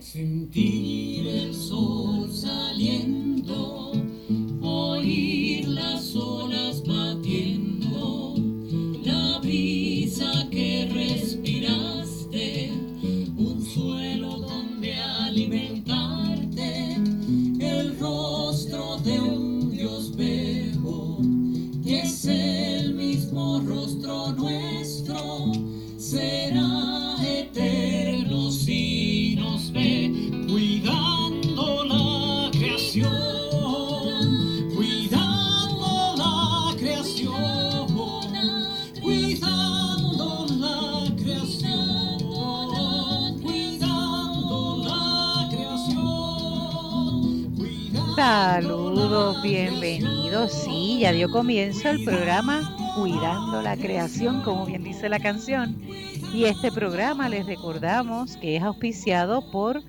[0.00, 3.79] Sentir el sol saliendo,
[51.40, 55.74] Comienzo el programa Cuidando la Creación, como bien dice la canción.
[56.34, 59.80] Y este programa les recordamos que es auspiciado por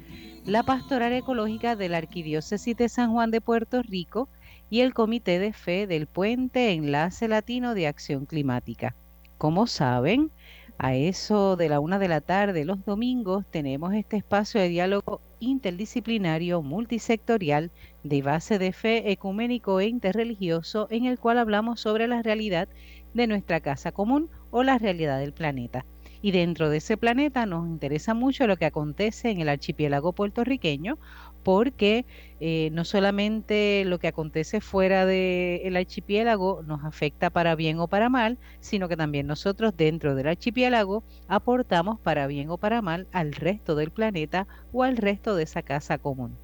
[0.46, 4.30] la Pastoral Ecológica de la Arquidiócesis de San Juan de Puerto Rico
[4.70, 8.96] y el Comité de Fe del Puente Enlace Latino de Acción Climática.
[9.38, 10.32] Como saben,
[10.78, 15.20] a eso de la una de la tarde los domingos tenemos este espacio de diálogo
[15.42, 17.72] interdisciplinario multisectorial
[18.04, 22.70] de base de fe ecuménico e interreligioso en el cual hablamos sobre la realidad
[23.14, 25.86] de nuestra casa común o la realidad del planeta.
[26.22, 31.00] Y dentro de ese planeta nos interesa mucho lo que acontece en el archipiélago puertorriqueño,
[31.44, 32.06] porque
[32.40, 38.10] eh, no solamente lo que acontece fuera del archipiélago nos afecta para bien o para
[38.10, 43.34] mal, sino que también nosotros dentro del archipiélago aportamos para bien o para mal al
[43.34, 46.38] resto del planeta o al resto de esa casa común.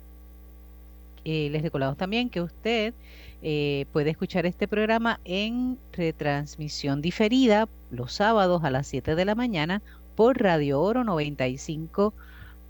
[1.25, 2.93] Eh, les recordamos también que usted
[3.41, 9.35] eh, puede escuchar este programa en retransmisión diferida los sábados a las 7 de la
[9.35, 9.81] mañana
[10.15, 12.13] por Radio Oro 95,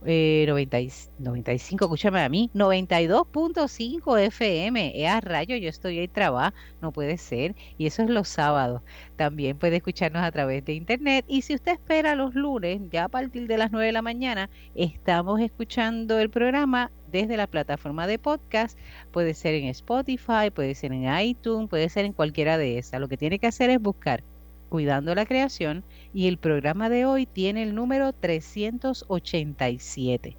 [0.06, 4.94] eh, 90 y- 95, escúchame a mí, 92.5 FM.
[5.04, 7.56] Es a rayo, yo estoy ahí trabajando, no puede ser.
[7.78, 8.82] Y eso es los sábados.
[9.16, 11.26] También puede escucharnos a través de internet.
[11.28, 14.50] Y si usted espera los lunes, ya a partir de las 9 de la mañana,
[14.76, 18.78] estamos escuchando el programa desde la plataforma de podcast.
[19.12, 23.00] Puede ser en Spotify, puede ser en iTunes, puede ser en cualquiera de esas.
[23.02, 24.24] Lo que tiene que hacer es buscar
[24.70, 30.38] Cuidando la Creación y el programa de hoy tiene el número 387.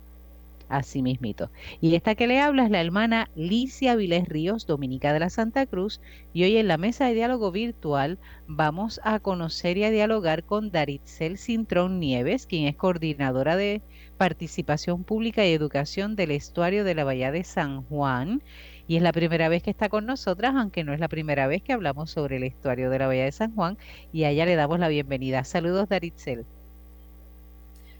[0.69, 1.51] Así mismito.
[1.81, 5.65] Y esta que le habla es la hermana Licia Vilés Ríos, dominica de la Santa
[5.65, 6.03] Cruz.
[6.35, 10.71] Y hoy en la mesa de diálogo virtual vamos a conocer y a dialogar con
[10.71, 13.83] Daritzel Cintrón Nieves, quien es coordinadora de
[14.19, 18.43] participación pública y educación del estuario de la Bahía de San Juan.
[18.89, 21.63] Y es la primera vez que está con nosotras, aunque no es la primera vez
[21.63, 23.77] que hablamos sobre el estuario de la Bahía de San Juan.
[24.15, 25.45] Y a ella le damos la bienvenida.
[25.45, 26.47] Saludos, Daritzel.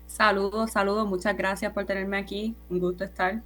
[0.07, 3.43] Saludos, saludos, muchas gracias por tenerme aquí, un gusto estar.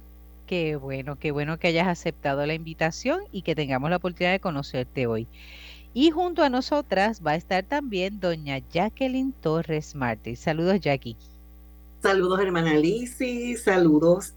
[0.47, 4.39] Qué bueno, qué bueno que hayas aceptado la invitación y que tengamos la oportunidad de
[4.39, 5.27] conocerte hoy.
[5.93, 10.37] Y junto a nosotras va a estar también doña Jacqueline Torres Martí.
[10.37, 11.17] Saludos, Jackie.
[12.01, 14.33] Saludos, hermana Lisi, saludos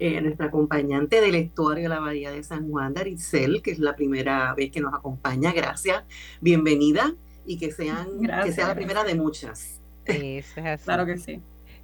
[0.00, 3.94] eh, nuestra acompañante del estuario de la Bahía de San Juan, Daricel, que es la
[3.94, 5.52] primera vez que nos acompaña.
[5.52, 6.04] Gracias,
[6.40, 8.76] bienvenida y que, sean, que Gracias, sea la gracias.
[8.76, 9.78] primera de muchas.
[10.06, 10.84] Eso es así.
[10.84, 11.40] Claro que sí.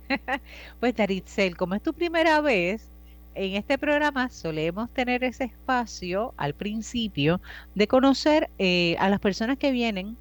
[0.80, 2.88] Pues Daritzel, como es tu primera vez,
[3.34, 7.42] en este programa solemos tener ese espacio al principio
[7.74, 10.16] de conocer eh, a las personas que vienen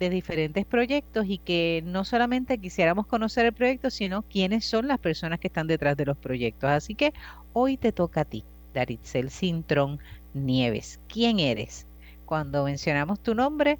[0.00, 4.98] de diferentes proyectos y que no solamente quisiéramos conocer el proyecto, sino quiénes son las
[4.98, 6.70] personas que están detrás de los proyectos.
[6.70, 7.12] Así que
[7.52, 10.00] hoy te toca a ti, Daritzel Cintrón
[10.32, 11.00] Nieves.
[11.06, 11.86] ¿Quién eres?
[12.24, 13.78] Cuando mencionamos tu nombre,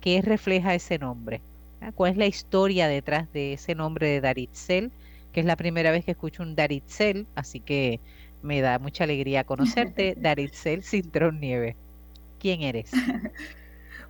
[0.00, 1.40] ¿qué refleja ese nombre?
[1.80, 1.92] ¿Ah?
[1.92, 4.90] ¿Cuál es la historia detrás de ese nombre de Daritzel?
[5.32, 8.00] Que es la primera vez que escucho un Daritzel, así que
[8.42, 11.76] me da mucha alegría conocerte, Daritzel Cintrón Nieves.
[12.40, 12.90] ¿Quién eres?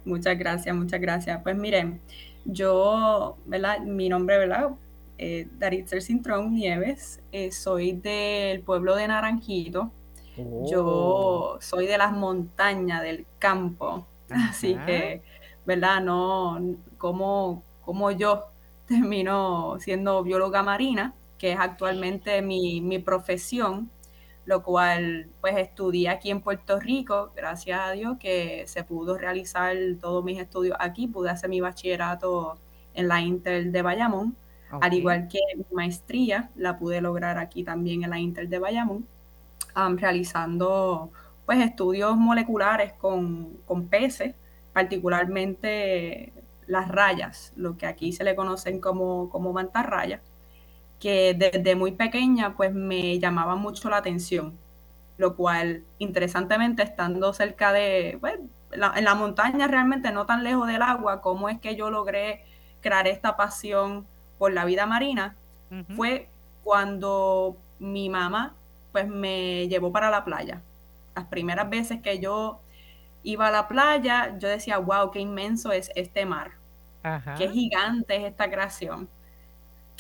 [0.05, 1.43] Muchas gracias, muchas gracias.
[1.43, 2.01] Pues miren,
[2.45, 3.81] yo, ¿verdad?
[3.81, 4.71] Mi nombre, ¿verdad?
[5.19, 9.93] Eh, Daritzel Cintrón Nieves, eh, soy del pueblo de Naranjito.
[10.39, 14.07] Oh, Yo soy de las montañas, del campo.
[14.31, 15.23] Así que,
[15.67, 16.01] ¿verdad?
[16.01, 16.59] No,
[16.97, 18.47] como, como yo
[18.87, 23.91] termino siendo bióloga marina, que es actualmente mi, mi profesión,
[24.51, 29.77] lo cual pues estudié aquí en Puerto Rico, gracias a Dios que se pudo realizar
[30.01, 32.59] todos mis estudios aquí, pude hacer mi bachillerato
[32.95, 34.37] en la Inter de Bayamón,
[34.73, 39.07] al igual que mi maestría la pude lograr aquí también en la Inter de Bayamón
[39.77, 41.13] um, realizando
[41.47, 44.35] pues estudios moleculares con, con peces,
[44.73, 46.33] particularmente
[46.67, 50.21] las rayas, lo que aquí se le conocen como, como mantarrayas.
[51.01, 54.57] Que desde muy pequeña pues me llamaba mucho la atención,
[55.19, 58.39] lo cual interesantemente estando cerca de, pues,
[58.73, 62.45] en la montaña realmente no tan lejos del agua, cómo es que yo logré
[62.81, 64.07] crear esta pasión
[64.39, 65.37] por la vida marina,
[65.97, 66.29] fue
[66.63, 68.55] cuando mi mamá
[68.93, 70.63] pues me llevó para la playa.
[71.15, 72.61] Las primeras veces que yo
[73.23, 76.53] iba a la playa, yo decía, wow, qué inmenso es este mar,
[77.37, 79.09] qué gigante es esta creación,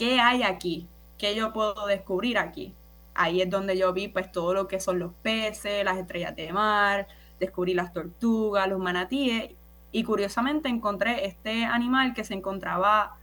[0.00, 0.88] qué hay aquí,
[1.18, 2.74] qué yo puedo descubrir aquí.
[3.12, 6.50] Ahí es donde yo vi pues todo lo que son los peces, las estrellas de
[6.54, 7.06] mar,
[7.38, 9.50] descubrí las tortugas, los manatíes
[9.92, 13.18] y curiosamente encontré este animal que se encontraba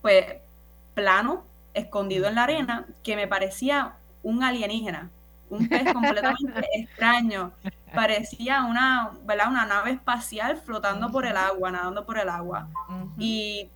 [0.00, 0.24] pues
[0.94, 1.44] plano,
[1.74, 5.10] escondido en la arena, que me parecía un alienígena,
[5.50, 7.52] un pez completamente extraño.
[7.94, 9.50] Parecía una, ¿verdad?
[9.50, 12.66] una nave espacial flotando por el agua, nadando por el agua.
[13.18, 13.68] Y,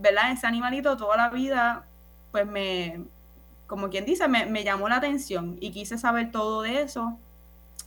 [0.00, 0.32] ¿verdad?
[0.32, 1.86] Ese animalito toda la vida,
[2.32, 3.04] pues me,
[3.66, 7.18] como quien dice, me, llamó la atención y quise saber todo de eso.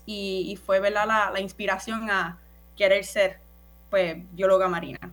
[0.06, 1.08] Y, fue, ¿verdad?
[1.08, 2.38] La, la, inspiración a
[2.76, 3.40] querer ser,
[3.90, 5.12] pues, bióloga marina.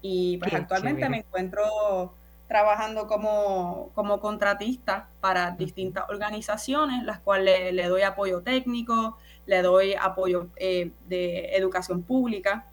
[0.00, 2.14] Y pues actualmente me encuentro
[2.52, 9.94] trabajando como, como contratista para distintas organizaciones, las cuales le, doy apoyo técnico, le doy
[9.94, 12.66] apoyo eh, de educación pública.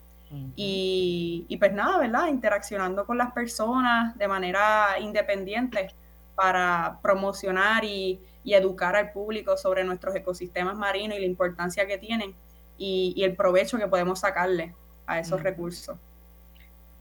[0.54, 2.28] Y, y, pues nada, ¿verdad?
[2.28, 5.88] Interaccionando con las personas de manera independiente
[6.36, 11.98] para promocionar y, y educar al público sobre nuestros ecosistemas marinos y la importancia que
[11.98, 12.34] tienen
[12.78, 14.74] y, y el provecho que podemos sacarle
[15.06, 15.96] a esos recursos.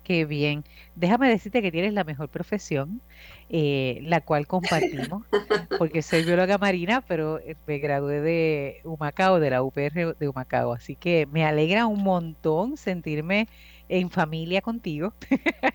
[0.03, 0.63] Qué bien.
[0.95, 2.99] Déjame decirte que tienes la mejor profesión,
[3.49, 5.23] eh, la cual compartimos,
[5.79, 10.73] porque soy bióloga marina, pero eh, me gradué de Humacao, de la UPR de Humacao.
[10.73, 13.47] Así que me alegra un montón sentirme
[13.89, 15.13] en familia contigo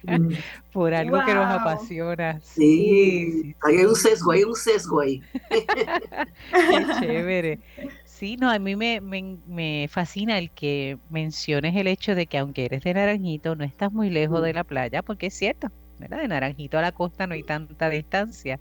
[0.04, 0.28] mm.
[0.72, 2.40] por algo que nos apasiona.
[2.40, 5.20] Sí, hay un sesgo, hay un sesgo ahí.
[5.50, 7.58] Qué chévere.
[8.04, 12.66] Sí, no, a mí me, me, fascina el que menciones el hecho de que aunque
[12.66, 16.18] eres de Naranjito, no estás muy lejos de la playa, porque es cierto, ¿verdad?
[16.20, 18.60] De Naranjito a la costa no hay tanta distancia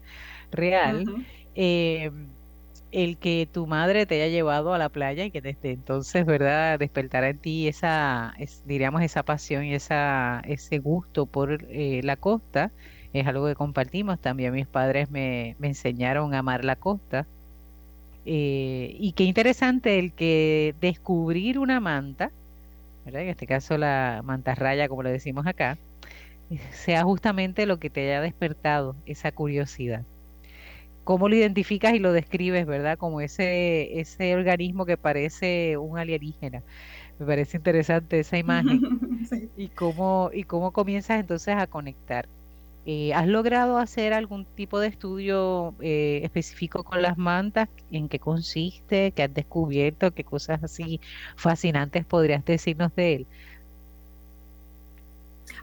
[0.52, 1.10] real.
[1.56, 2.12] Eh,
[2.92, 6.78] el que tu madre te haya llevado a la playa y que desde entonces, ¿verdad?,
[6.80, 8.34] despertara en ti esa,
[8.66, 12.72] diríamos, esa pasión y esa, ese gusto por eh, la costa,
[13.14, 14.20] es algo que compartimos.
[14.22, 17.28] También mis padres me, me enseñaron a amar la costa
[18.26, 22.32] eh, y qué interesante el que descubrir una manta,
[23.06, 25.78] en este caso la manta raya, como le decimos acá,
[26.72, 30.06] sea justamente lo que te haya despertado esa curiosidad.
[31.04, 32.98] ¿Cómo lo identificas y lo describes, verdad?
[32.98, 36.64] Como ese, ese organismo que parece un alienígena.
[37.20, 38.82] Me parece interesante esa imagen.
[39.56, 42.30] Y cómo, y cómo comienzas entonces a conectar.
[42.86, 47.70] Eh, ¿Has logrado hacer algún tipo de estudio eh, específico con las mantas?
[47.90, 49.14] ¿En qué consiste?
[49.14, 50.14] ¿Qué has descubierto?
[50.14, 51.00] ¿Qué cosas así
[51.38, 53.28] fascinantes podrías decirnos de él?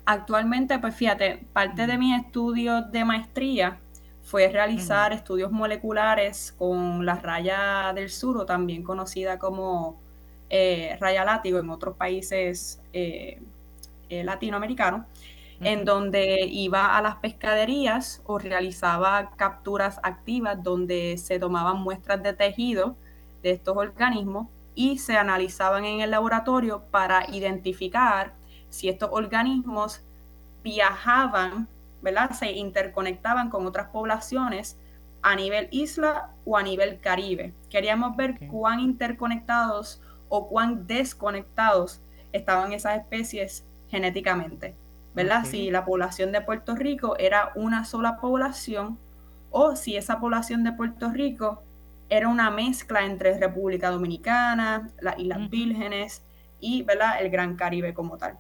[0.05, 3.79] Actualmente, pues fíjate, parte de mis estudios de maestría
[4.23, 10.01] fue realizar estudios moleculares con la raya del sur, o también conocida como
[10.49, 12.81] eh, raya látigo en otros países
[14.09, 15.07] latinoamericanos
[15.61, 22.33] en donde iba a las pescaderías o realizaba capturas activas donde se tomaban muestras de
[22.33, 22.97] tejido
[23.43, 28.33] de estos organismos y se analizaban en el laboratorio para identificar
[28.71, 30.03] si estos organismos
[30.63, 31.69] viajaban,
[32.03, 32.31] ¿verdad?
[32.31, 34.79] Se interconectaban con otras poblaciones
[35.23, 37.53] a nivel isla o a nivel Caribe.
[37.69, 42.01] Queríamos ver cuán interconectados o cuán desconectados
[42.33, 44.75] estaban esas especies genéticamente.
[45.15, 45.45] ¿verdad?
[45.45, 48.99] Si la población de Puerto Rico era una sola población
[49.51, 51.63] o si esa población de Puerto Rico
[52.09, 56.23] era una mezcla entre República Dominicana, las Islas Vírgenes
[56.61, 57.21] y ¿verdad?
[57.21, 58.39] el Gran Caribe como tal.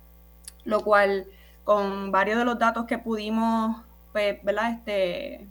[0.64, 1.26] Lo cual,
[1.64, 3.76] con varios de los datos que pudimos
[4.12, 4.72] pues, ¿verdad?
[4.72, 5.46] Este,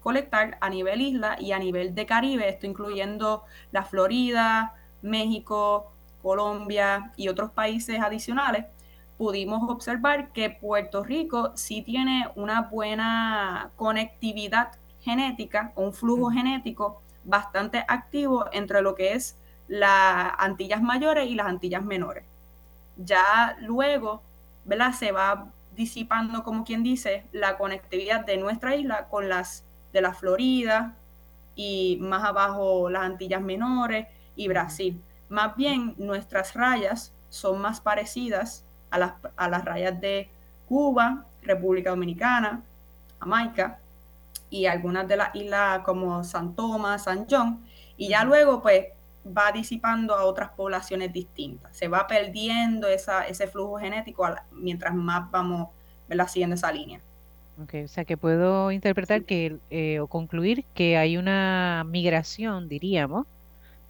[0.00, 5.90] colectar a nivel isla y a nivel de Caribe, esto incluyendo la Florida, México,
[6.22, 8.66] Colombia y otros países adicionales,
[9.16, 17.84] pudimos observar que Puerto Rico sí tiene una buena conectividad genética, un flujo genético bastante
[17.88, 19.36] activo entre lo que es
[19.68, 22.24] las Antillas mayores y las Antillas menores.
[22.96, 24.22] Ya luego,
[24.64, 24.92] ¿verdad?
[24.92, 30.12] Se va disipando, como quien dice, la conectividad de nuestra isla con las de la
[30.12, 30.94] Florida
[31.54, 34.06] y más abajo las Antillas menores
[34.36, 35.00] y Brasil.
[35.28, 40.30] Más bien, nuestras rayas son más parecidas a las, rayas de
[40.68, 42.62] Cuba, República Dominicana,
[43.18, 43.78] Jamaica
[44.50, 47.64] y algunas de las islas como San Tomás, San John,
[47.96, 48.86] y ya luego pues
[49.26, 51.76] va disipando a otras poblaciones distintas.
[51.76, 55.70] Se va perdiendo esa, ese flujo genético mientras más vamos
[56.08, 56.28] ¿verdad?
[56.28, 57.02] siguiendo esa línea.
[57.56, 63.26] Okay, o sea que puedo interpretar que eh, o concluir que hay una migración, diríamos,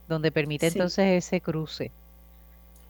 [0.09, 0.69] donde permite Sí.
[0.69, 1.95] entonces ese cruce.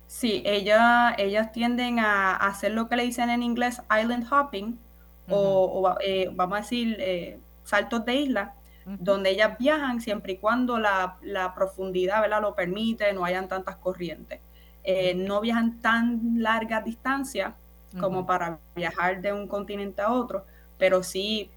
[0.07, 4.79] Sí, ella, ellas tienden a hacer lo que le dicen en inglés island hopping
[5.27, 8.55] o, o eh, vamos a decir eh, saltos de isla,
[8.99, 12.43] donde ellas viajan siempre y cuando la, la profundidad ¿verdad?
[12.43, 14.41] lo permite, no hayan tantas corrientes.
[14.85, 17.55] Eh, no viajan tan largas distancias
[17.97, 20.47] como para viajar de un continente a otro,
[20.79, 21.51] pero sí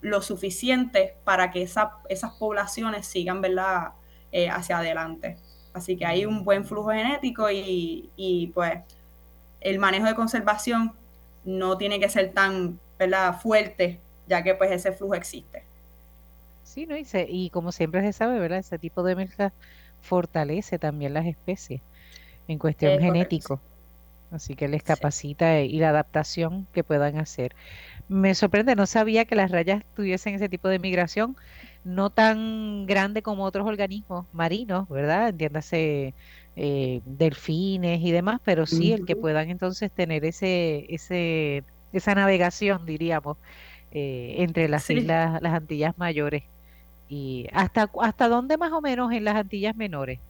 [0.00, 3.92] lo suficiente para que esa- esas poblaciones sigan ¿verdad?
[4.32, 5.38] Eh, hacia adelante.
[5.72, 8.80] Así que hay un buen flujo genético y, y, pues
[9.60, 10.94] el manejo de conservación
[11.44, 13.40] no tiene que ser tan ¿verdad?
[13.40, 15.65] fuerte, ya que pues ese flujo existe.
[16.76, 16.96] Sí, ¿no?
[16.98, 18.60] Y, se- y como siempre se sabe, ¿verdad?
[18.60, 19.54] Ese tipo de mezcla
[20.00, 21.82] fortalece también las especies
[22.48, 23.54] en cuestión correcto, sí.
[23.54, 23.64] genético.
[24.30, 24.84] Así que les Sí.
[24.84, 27.56] capacita y la adaptación que puedan hacer.
[28.08, 31.36] Me sorprende, no sabía que las rayas tuviesen ese tipo de migración,
[31.84, 35.30] no tan grande como otros organismos marinos, ¿verdad?
[35.30, 36.14] Entiéndase,
[36.56, 42.86] eh, delfines y demás, pero sí el que puedan entonces tener ese, ese, esa navegación,
[42.86, 43.38] diríamos,
[43.90, 44.94] eh, entre las Sí.
[44.94, 46.44] islas, las Antillas mayores.
[47.08, 50.20] ¿Y hasta, hasta dónde más o menos en las Antillas menores?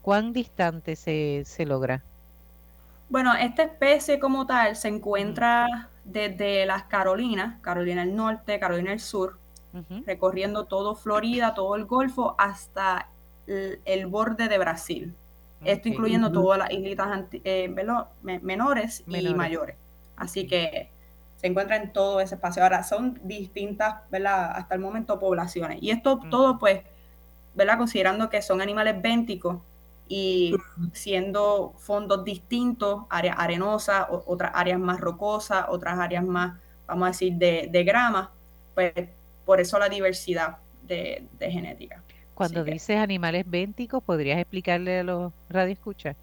[0.00, 2.06] ¿Cuán distante se, se logra?
[3.08, 9.00] Bueno, esta especie como tal se encuentra desde las Carolinas, Carolina del Norte, Carolina del
[9.00, 9.40] Sur,
[10.06, 13.14] recorriendo todo Florida, todo el Golfo, hasta
[13.46, 15.16] el, el borde de Brasil.
[15.64, 19.36] Esto incluyendo todas las islitas eh, velo- me- menores y menores.
[19.36, 19.78] mayores.
[20.16, 20.93] Así que
[21.36, 22.62] se encuentra en todo ese espacio.
[22.62, 24.52] Ahora, son distintas, ¿verdad?
[24.56, 25.78] Hasta el momento poblaciones.
[25.82, 26.82] Y esto todo, Ujú, pues,
[27.54, 27.78] ¿verdad?
[27.78, 29.62] Considerando que son animales bénticos
[30.08, 37.10] y siendo fondos distintos, áreas arenosas, otras áreas más rocosas, otras áreas más, vamos a
[37.10, 38.32] decir, de, de grama,
[38.74, 38.92] pues
[39.44, 42.02] por eso la diversidad de, de genética.
[42.34, 46.16] Cuando Así que dices animales bénticos, ¿podrías explicarle a los radioescuchas?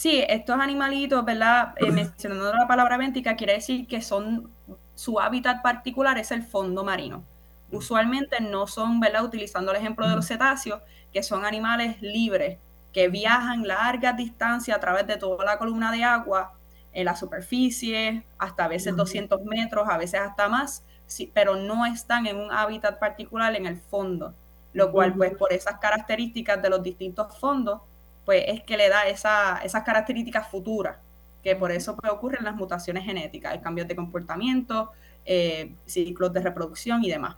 [0.00, 1.74] Sí, estos animalitos, ¿verdad?
[1.76, 4.50] Eh, mencionando la palabra béntica, quiere decir que son,
[4.94, 7.22] su hábitat particular es el fondo marino.
[7.70, 9.24] Usualmente no son, ¿verdad?
[9.24, 10.80] Utilizando el ejemplo de los cetáceos,
[11.12, 12.56] que son animales libres,
[12.94, 16.54] que viajan largas distancias a través de toda la columna de agua,
[16.94, 19.02] en la superficie, hasta a veces Ujú.
[19.02, 23.66] 200 metros, a veces hasta más, sí, pero no están en un hábitat particular en
[23.66, 24.34] el fondo,
[24.72, 27.82] lo cual pues por esas características de los distintos fondos,
[28.24, 30.98] pues es que le da esa, esas características futuras,
[31.42, 34.90] que por eso pues, ocurren las mutaciones genéticas, hay cambios de comportamiento,
[35.24, 37.36] eh, ciclos de reproducción y demás.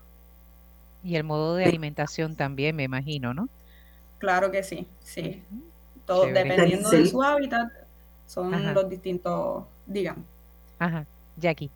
[1.04, 3.48] Y el modo de alimentación también, me imagino, ¿no?
[4.18, 5.42] Claro que sí, sí.
[6.06, 6.48] Todo, Chévere.
[6.48, 7.70] dependiendo de su hábitat,
[8.26, 10.24] son Ajá, los distintos, digamos.
[10.78, 11.06] ajá.
[11.36, 11.70] Jackie.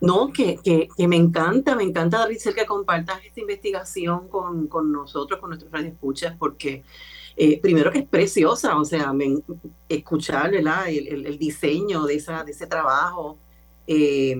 [0.00, 4.92] No, que, que, que me encanta, me encanta, Daricel, que compartas esta investigación con, con
[4.92, 6.84] nosotros, con nuestros radioescuchas, porque
[7.36, 9.26] eh, primero que es preciosa, o sea, me,
[9.88, 10.54] escuchar.
[10.54, 13.42] El, el, el diseño de, esa, de ese trabajo,
[13.86, 14.36] eh,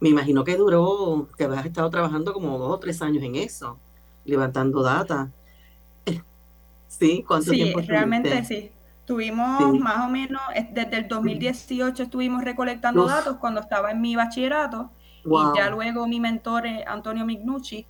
[0.00, 3.82] me imagino que duró, que habías estado trabajando como dos o tres años en eso,
[4.24, 5.32] levantando data.
[6.88, 7.24] ¿Sí?
[7.26, 8.70] ¿Cuánto Sí, tiempo realmente sí.
[9.04, 9.78] Tuvimos Sí.
[9.78, 14.16] más o menos, es- desde el 2018 estuvimos recolectando Uf, datos cuando estaba en mi
[14.16, 14.92] bachillerato
[15.30, 17.86] y ya luego mi mentor, eh, Antonio Mignucci,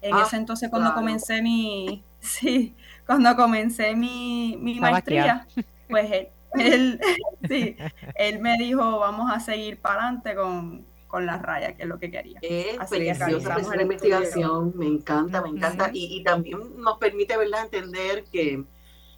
[0.00, 0.92] en Ah, ese entonces cuando claro.
[0.92, 5.46] comencé mi, sí, cuando comencé mi, mi maestría,
[5.88, 7.00] pues él, él,
[7.48, 7.76] sí,
[8.14, 11.98] él me dijo, vamos a seguir para adelante con, con las rayas, que es lo
[11.98, 12.40] que quería.
[12.40, 15.86] Es Así que preciosa, preciosa investigación, me encanta, me encanta.
[15.86, 18.64] Sí, Y, y también nos permite, ¿verdad?, entender que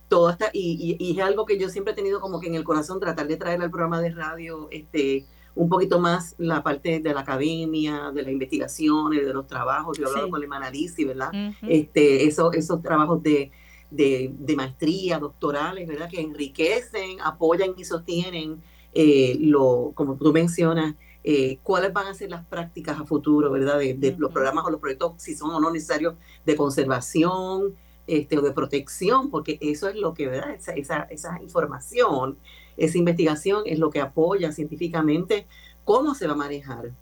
[0.09, 2.55] todo está, y, y- y es algo que yo siempre he tenido como que en
[2.57, 5.27] el corazón, tratar de traer al programa de radio este,
[5.59, 9.99] un poquito más la parte de la academia, de las investigaciones, de los trabajos.
[9.99, 11.31] Yo he hablado sí, con el Manalisi, ¿verdad?
[11.63, 13.51] Este, eso, esos trabajos de,
[13.91, 16.09] de, de maestría, doctorales, ¿verdad?
[16.09, 18.63] Que enriquecen, apoyan y sostienen
[18.95, 23.81] eh, lo, como tú mencionas, eh, cuáles van a ser las prácticas a futuro, ¿verdad?
[23.81, 26.15] De, de los programas o los proyectos, si son o no necesarios,
[26.47, 27.75] de conservación
[28.07, 30.55] este, o de protección, porque eso es lo que, ¿verdad?
[30.55, 32.39] Esa, esa, esa información,
[32.79, 35.47] esa investigación es lo que apoya científicamente
[35.85, 36.93] cómo se va a manejar,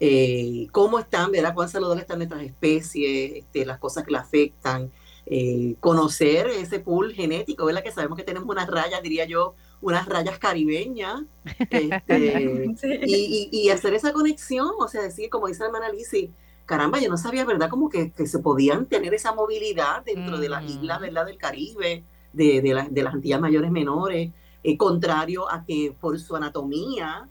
[0.00, 1.54] eh, cómo están, ¿verdad?
[1.54, 4.90] Cuán saludables están nuestras especies, este, las cosas que la afectan,
[5.26, 7.82] eh, conocer ese pool genético, ¿verdad?
[7.82, 11.22] Que sabemos que tenemos unas rayas, diría yo, unas rayas caribeñas,
[11.70, 15.90] este, sí, y, y, y hacer esa conexión, o sea, decir, como dice la hermana
[15.90, 16.32] Lizzy,
[16.66, 17.68] caramba, yo no sabía, ¿verdad?
[17.70, 21.26] Como que, que se podían tener esa movilidad dentro de las islas, ¿verdad?
[21.26, 24.32] Del Caribe, de, de, la- de las Antillas mayores menores,
[24.72, 27.28] eh, contrario a que por su anatomía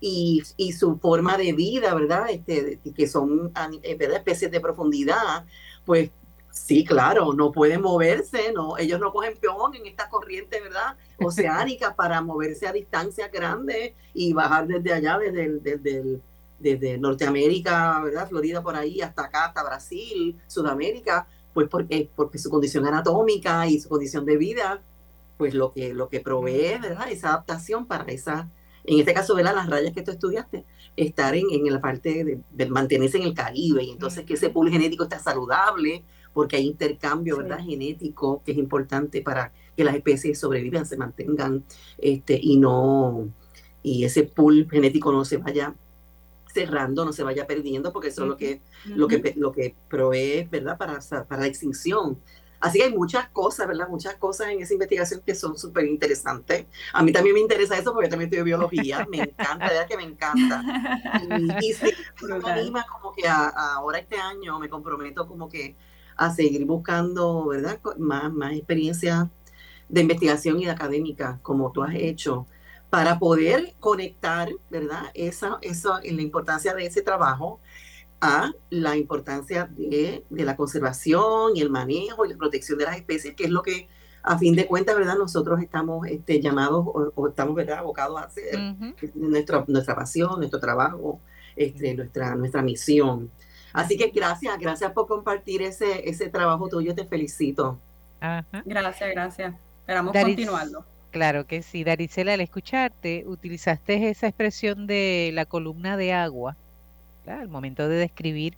[0.00, 2.26] y, y su forma de vida, ¿verdad?
[2.30, 3.52] Este, que son
[3.82, 4.18] eh, ¿verdad?
[4.18, 5.44] especies de profundidad,
[5.84, 6.10] pues
[6.50, 10.96] sí, claro, no pueden moverse, no, ellos no cogen peón en esta corriente, ¿verdad?
[11.18, 16.22] Oceánica para moverse a distancias grandes y bajar desde allá, desde el, desde el-
[16.60, 18.28] desde Norteamérica, ¿verdad?
[18.28, 23.78] Florida por ahí hasta acá, hasta Brasil, Sudamérica, pues porque, porque su condición anatómica y
[23.80, 24.82] su condición de vida,
[25.38, 27.10] pues lo que, lo que provee, ¿verdad?
[27.10, 28.52] Esa adaptación para esa,
[28.84, 29.54] en este caso, ¿verdad?
[29.56, 30.66] Las rayas que tú estudiaste,
[30.96, 34.50] estar en, en la parte de, de mantenerse en el Caribe y entonces que ese
[34.50, 36.04] pool genético está saludable
[36.34, 37.42] porque hay intercambio, Sí.
[37.42, 37.60] ¿verdad?
[37.64, 41.64] Genético que es importante para que las especies sobrevivan, se mantengan
[41.98, 43.32] este, y no,
[43.82, 45.76] y ese pool genético no se vaya
[46.46, 48.62] cerrando, no se vaya perdiendo, porque eso es lo que,
[48.94, 50.78] lo que, lo que provee, ¿verdad?
[50.78, 52.22] Para, para la extinción.
[52.60, 53.88] Así que hay muchas cosas, ¿verdad?
[53.88, 56.66] Muchas cosas en esa investigación que son súper interesantes.
[56.92, 59.96] A mí también me interesa eso porque yo también estudio biología, me encanta, verdad que
[59.96, 60.64] me encanta.
[61.60, 61.90] Y, y sí,
[62.22, 65.76] me anima como que a, a ahora este año me comprometo como que
[66.16, 67.80] a seguir buscando, ¿verdad?
[67.98, 69.28] Más, más experiencias
[69.88, 72.46] de investigación y de académica, como tú has hecho,
[72.90, 75.04] para poder conectar, ¿verdad?
[75.14, 77.60] Esa, esa, la importancia de ese trabajo
[78.20, 82.96] a la importancia de, de la conservación y el manejo y la protección de las
[82.96, 83.88] especies, que es lo que
[84.22, 85.16] a fin de cuentas, ¿verdad?
[85.16, 87.78] Nosotros estamos este, llamados o, o estamos, ¿verdad?
[87.78, 88.58] Abocados a hacer
[89.14, 91.20] nuestra, nuestra pasión, nuestro trabajo,
[91.56, 93.30] este, nuestra, nuestra misión.
[93.72, 97.78] Así que gracias, gracias por compartir ese, ese trabajo tuyo, te felicito.
[98.20, 98.44] Ajá.
[98.64, 99.54] Gracias, gracias.
[99.80, 100.84] Esperamos Daris- continuarlo.
[101.10, 106.56] Claro que sí, Daricela, al escucharte, utilizaste esa expresión de la columna de agua,
[107.30, 108.56] al momento de describir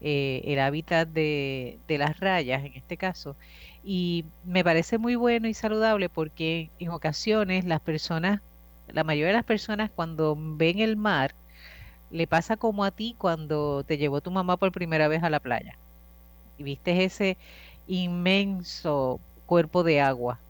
[0.00, 3.36] eh, el hábitat de, de las rayas, en este caso,
[3.82, 8.40] y me parece muy bueno y saludable porque en ocasiones las personas,
[8.88, 11.34] la mayoría de las personas cuando ven el mar,
[12.10, 15.40] le pasa como a ti cuando te llevó tu mamá por primera vez a la
[15.40, 15.78] playa.
[16.58, 17.38] Y viste ese
[17.86, 20.43] inmenso cuerpo de agua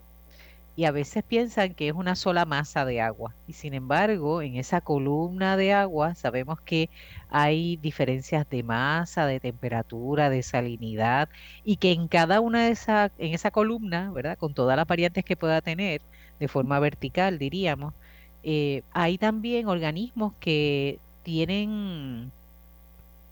[0.77, 3.35] y a veces piensan que es una sola masa de agua.
[3.47, 6.91] Y sin embargo, en esa columna de agua sabemos que
[7.29, 11.29] hay diferencias de masa, de temperatura, de salinidad,
[11.65, 14.37] y que en cada una de esas, en esa columna, ¿verdad?
[14.39, 16.03] Con todas las variantes que pueda tener,
[16.39, 17.95] de forma vertical, diríamos,
[18.43, 22.33] eh, hay también organismos que tienen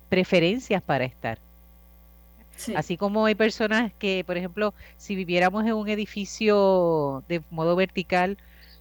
[0.09, 1.41] preferencias para estar.
[2.57, 2.73] Sí.
[2.73, 8.39] Así como hay personas que, por ejemplo, si viviéramos en un edificio de modo vertical,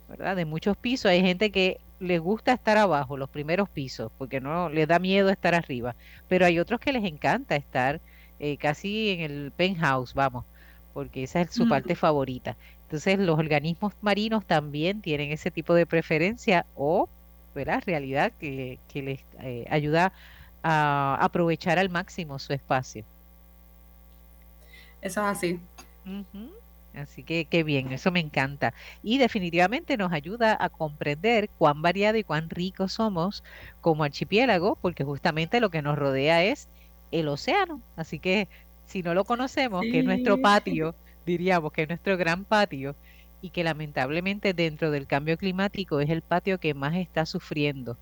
[0.07, 0.35] ¿verdad?
[0.35, 4.69] De muchos pisos, hay gente que les gusta estar abajo, los primeros pisos, porque no
[4.69, 5.95] les da miedo estar arriba.
[6.27, 8.01] Pero hay otros que les encanta estar
[8.39, 10.45] eh, casi en el penthouse, vamos,
[10.93, 11.67] porque esa es su Mm.
[11.67, 12.57] parte favorita.
[12.83, 17.09] Entonces, los organismos marinos también tienen ese tipo de preferencia o,
[17.53, 17.83] ¿verdad?
[17.85, 20.13] Realidad que, que les eh, ayuda
[20.63, 23.05] a aprovechar al máximo su espacio.
[25.01, 25.59] Eso es así.
[26.93, 28.73] Así que qué bien, eso me encanta.
[29.01, 33.43] Y definitivamente nos ayuda a comprender cuán variado y cuán rico somos
[33.79, 36.69] como archipiélago, porque justamente lo que nos rodea es
[37.11, 37.81] el océano.
[37.95, 38.47] Así que
[38.85, 42.95] si no lo conocemos, que es nuestro patio, diríamos que es nuestro gran patio,
[43.41, 47.97] y que lamentablemente dentro del cambio climático es el patio que más está sufriendo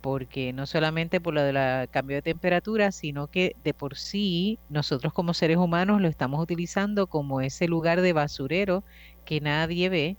[0.00, 5.12] porque no solamente por lo del cambio de temperatura, sino que de por sí nosotros
[5.12, 8.84] como seres humanos lo estamos utilizando como ese lugar de basurero
[9.24, 10.16] que nadie ve,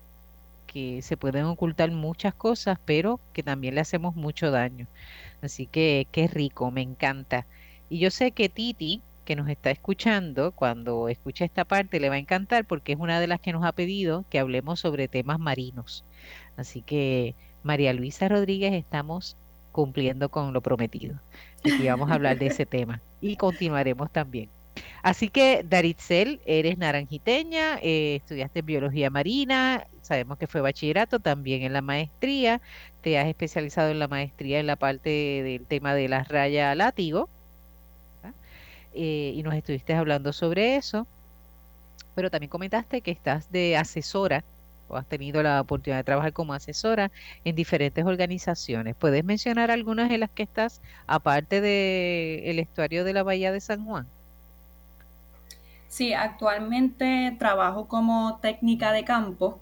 [0.68, 4.88] que se pueden ocultar muchas cosas, pero que también le hacemos mucho daño.
[5.42, 7.48] Así que qué rico, me encanta.
[7.90, 12.16] Y yo sé que Titi, que nos está escuchando, cuando escuche esta parte le va
[12.16, 15.40] a encantar porque es una de las que nos ha pedido que hablemos sobre temas
[15.40, 16.06] marinos.
[16.58, 19.38] Así que María Luisa Rodríguez, estamos
[19.72, 21.20] cumpliendo con lo prometido.
[21.60, 24.50] Aquí vamos a hablar de ese tema y continuaremos también.
[25.02, 31.74] Así que, Daritzel, eres naranjiteña, eh, estudiaste biología marina, sabemos que fue bachillerato, también en
[31.74, 32.62] la maestría,
[33.02, 37.30] te has especializado en la maestría en la parte del tema de las rayas látigo.
[38.94, 41.06] Eh, y nos estuviste hablando sobre eso,
[42.16, 44.44] pero también comentaste que estás de asesora
[44.96, 47.12] has tenido la oportunidad de trabajar como asesora
[47.44, 48.96] en diferentes organizaciones.
[48.96, 53.86] ¿Puedes mencionar algunas de las que estás, aparte del estuario de la Bahía de San
[53.86, 54.08] Juan?
[55.88, 59.60] Sí, actualmente trabajo como técnica de campo,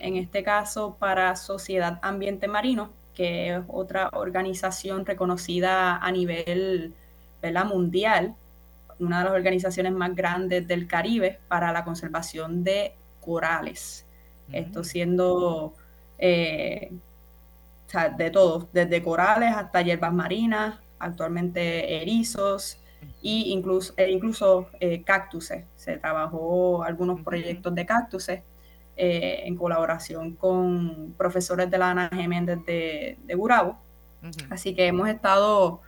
[0.00, 6.92] en este caso para Sociedad Ambiente Marino, que es otra organización reconocida a nivel
[7.40, 7.66] ¿verdad?
[7.66, 8.34] mundial,
[8.98, 14.04] una de las organizaciones más grandes del Caribe para la conservación de corales.
[14.52, 14.84] Esto Mm.
[14.84, 15.74] siendo
[16.18, 16.90] eh,
[17.86, 22.78] o sea, de todo, desde corales hasta hierbas marinas, actualmente erizos
[23.22, 25.64] y incluso, e incluso eh, cactuses.
[25.76, 28.40] Se trabajó algunos proyectos de cactuses
[28.96, 33.78] eh, en colaboración con profesores de la Ana Geméndez de, de Gurabo.
[34.48, 35.82] Así que hemos estado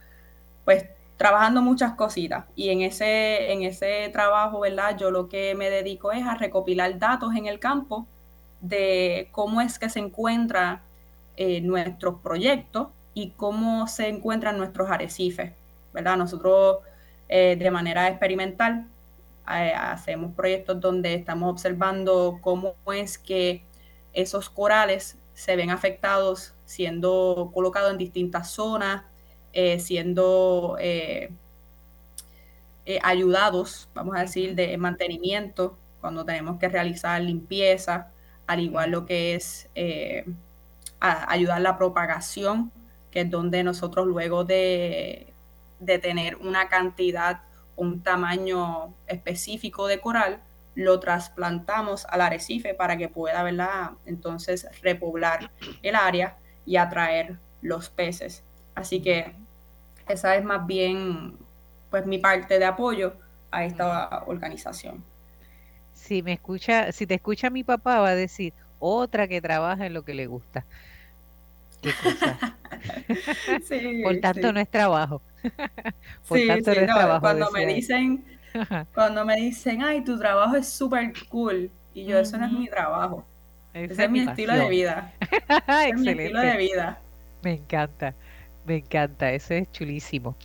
[0.66, 0.84] pues
[1.16, 4.98] trabajando muchas cositas y en ese, en ese trabajo, ¿verdad?
[4.98, 8.06] Yo lo que me dedico es a recopilar datos en el campo
[8.68, 10.80] de cómo es que se encuentran
[11.36, 15.52] eh, nuestros proyectos y cómo se encuentran nuestros arrecifes,
[15.92, 16.16] ¿verdad?
[16.16, 16.78] Nosotros
[17.28, 18.86] eh, de manera experimental
[19.50, 23.62] eh, hacemos proyectos donde estamos observando cómo es que
[24.12, 29.02] esos corales se ven afectados siendo colocados en distintas zonas,
[29.78, 30.76] siendo
[33.02, 38.12] ayudados, vamos a decir, de mantenimiento cuando tenemos que realizar limpieza,
[38.46, 40.24] al igual lo que es eh,
[41.00, 42.72] a- ayudar la propagación,
[43.10, 45.32] que es donde nosotros luego de,
[45.80, 47.40] de tener una cantidad,
[47.76, 50.40] un tamaño específico de coral,
[50.74, 53.92] lo trasplantamos al arrecife para que pueda, ¿verdad?
[54.04, 55.50] Entonces repoblar
[55.82, 58.42] el área y atraer los peces.
[58.74, 59.34] Así que
[60.08, 61.36] esa es más bien,
[61.90, 63.14] pues, mi parte de apoyo
[63.50, 65.02] a esta organización.
[66.06, 69.94] Si me escucha, si te escucha mi papá, va a decir otra que trabaja en
[69.94, 70.66] lo que le gusta.
[71.80, 72.42] Qué cosa.
[73.68, 74.52] Sí, Por tanto, sí.
[74.52, 75.22] no es trabajo.
[76.28, 78.24] Por Sí, tanto, no es no, trabajo, cuando me dicen,
[78.94, 82.68] cuando me dicen, ay, tu trabajo es súper cool, y yo, eso no es mi
[82.68, 83.24] trabajo,
[83.88, 85.14] ese es mi estilo de vida,
[85.68, 87.02] ese es mi estilo de vida.
[87.42, 88.14] Me encanta,
[88.64, 90.36] me encanta, eso es chulísimo.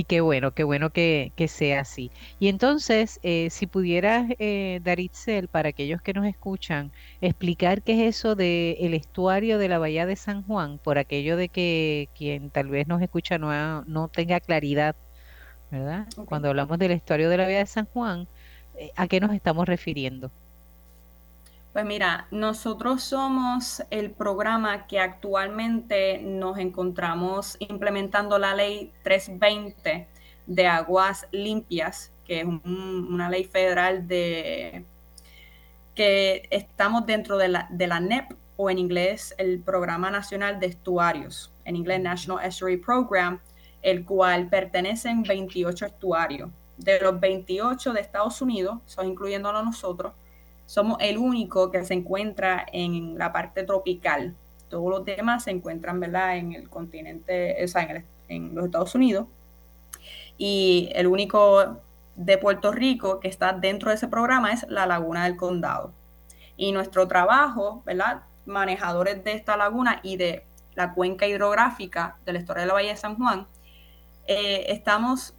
[0.00, 2.12] Y qué bueno, qué bueno que, que sea así.
[2.38, 8.16] Y entonces, eh, si pudieras, eh, Daritzel, para aquellos que nos escuchan, explicar qué es
[8.16, 12.50] eso de el estuario de la Bahía de San Juan, por aquello de que quien
[12.52, 14.94] tal vez nos escucha no, ha- no tenga claridad,
[15.70, 16.08] ¿verdad?
[16.26, 18.28] Cuando hablamos del estuario de la Bahía de San Juan,
[18.74, 20.32] eh, ¿a qué nos estamos refiriendo?
[21.78, 30.08] Pues mira, nosotros somos el programa que actualmente nos encontramos implementando la ley 320
[30.46, 34.84] de aguas limpias, que es un- una ley federal de
[35.94, 40.66] que estamos dentro de la, de la NEP o en inglés el Programa Nacional de
[40.66, 43.38] Estuarios, en inglés National Estuary Program,
[43.82, 46.50] el cual pertenecen 28 estuarios.
[46.76, 50.12] De los 28 de Estados Unidos, son incluyéndonos nosotros,
[50.68, 54.34] somos el único que se encuentra en la parte tropical.
[54.68, 58.94] Todos los demás se encuentran, ¿verdad?, en el continente, o sea, en, el- los Estados
[58.94, 59.26] Unidos.
[60.36, 61.78] Y el único
[62.16, 65.92] de Puerto Rico que está dentro de ese programa es la Laguna del Condado.
[66.56, 70.42] Y nuestro trabajo, ¿verdad?, manejadores de esta laguna y de
[70.74, 73.46] la cuenca hidrográfica de la historia de la Bahía de San Juan,
[74.26, 75.34] eh, estamos,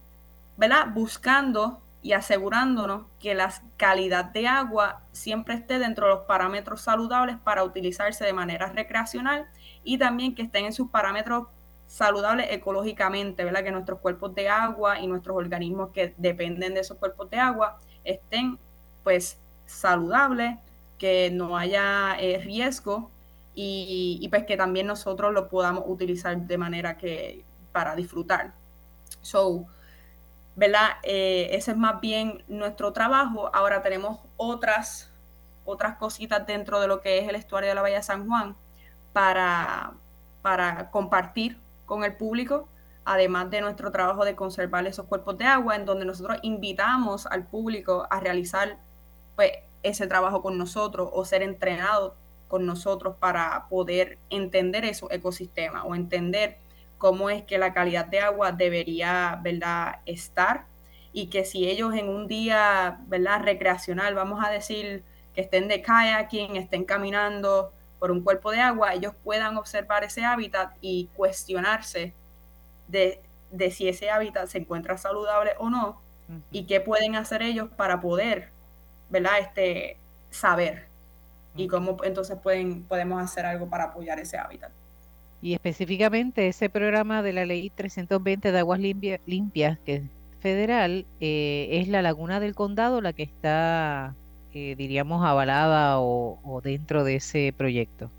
[0.58, 6.82] ¿verdad?, buscando y asegurándonos que la calidad de agua siempre esté dentro de los parámetros
[6.82, 9.48] saludables para utilizarse de manera recreacional
[9.84, 11.48] y también que estén en sus parámetros
[11.88, 13.64] saludables ecológicamente, ¿verdad?
[13.64, 17.80] Que nuestros cuerpos de agua y nuestros organismos que dependen de esos cuerpos de agua
[18.04, 18.58] estén
[19.04, 20.58] pues saludables,
[20.98, 23.10] que no haya eh, riesgo
[23.56, 28.54] y, y, pues que también nosotros lo podamos utilizar de manera que para disfrutar.
[29.22, 29.66] So,
[30.60, 30.98] ¿verdad?
[31.04, 33.50] Eh, ese es más bien nuestro trabajo.
[33.54, 35.10] Ahora tenemos otras,
[35.64, 38.58] otras cositas dentro de lo que es el estuario de la Bahía San Juan
[39.14, 39.94] para,
[40.42, 42.68] para compartir con el público,
[43.06, 47.48] además de nuestro trabajo de conservar esos cuerpos de agua, en donde nosotros invitamos al
[47.48, 48.80] público a realizar
[49.38, 52.16] pues, ese trabajo con nosotros o ser entrenado
[52.50, 56.58] con nosotros para poder entender esos ecosistemas o entender
[57.00, 60.66] cómo es que la calidad de agua debería, ¿verdad?, estar
[61.12, 65.82] y que si ellos en un día, ¿verdad?, recreacional, vamos a decir que estén de
[65.82, 72.14] kayaking, estén caminando por un cuerpo de agua, ellos puedan observar ese hábitat y cuestionarse
[72.88, 76.42] de, de si ese hábitat se encuentra saludable o no uh -huh.
[76.52, 78.50] y qué pueden hacer ellos para poder,
[79.10, 79.98] ¿verdad?, este,
[80.32, 80.88] saber
[81.56, 81.64] uh -huh.
[81.64, 84.72] y cómo entonces pueden, podemos hacer algo para apoyar ese hábitat.
[85.42, 90.04] Y específicamente ese programa de la ley 320 de aguas limpia, limpias, que es
[90.42, 94.16] federal, eh, es la Laguna del Condado la que está,
[94.54, 98.10] eh, diríamos, avalada o, o, dentro de ese proyecto.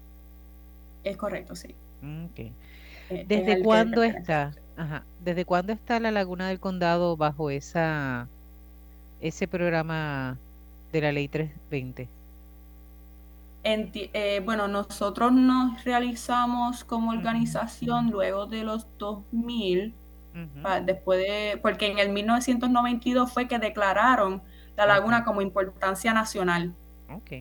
[1.04, 1.74] Es correcto, sí.
[2.30, 2.52] Okay.
[3.26, 4.52] ¿Desde cuándo está?
[4.76, 5.04] Ajá.
[5.22, 8.28] ¿Desde cuándo está la Laguna del Condado bajo esa
[9.20, 10.38] ese programa
[10.92, 12.08] de la Ley 320?
[13.62, 19.94] Eh, bueno, nosotros nos realizamos como organización luego de los 2000,
[20.34, 24.42] Ujú, pa- después de, porque en el 1992 fue que declararon
[24.76, 26.74] la laguna como importancia nacional,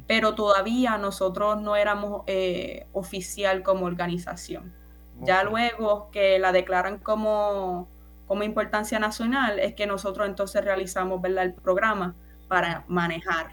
[0.07, 4.73] pero todavía nosotros no éramos eh, oficial como organización.
[5.21, 7.89] Ya luego que la declaran como,
[8.25, 11.45] como importancia nacional, es que nosotros entonces realizamos, ¿verdad?
[11.45, 12.15] el programa
[12.47, 13.51] para manejar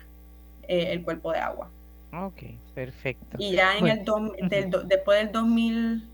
[0.62, 1.72] eh, el cuerpo de agua.
[2.12, 2.42] Ok,
[2.74, 3.36] perfecto.
[3.38, 6.08] Y ya en Bueno, el dos- ujú, del do- después del 2000,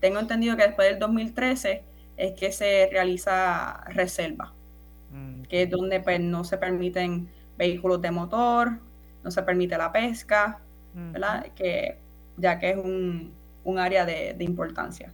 [0.00, 1.82] tengo entendido que después del 2013
[2.16, 4.52] es que se realiza reserva,
[5.12, 8.78] mm, que es donde pues, no se permiten vehículos de motor,
[9.22, 10.60] no se permite la pesca,
[10.94, 11.46] ¿verdad?
[11.54, 11.96] Que,
[12.36, 13.32] ya que es un,
[13.64, 15.12] un área de, de importancia.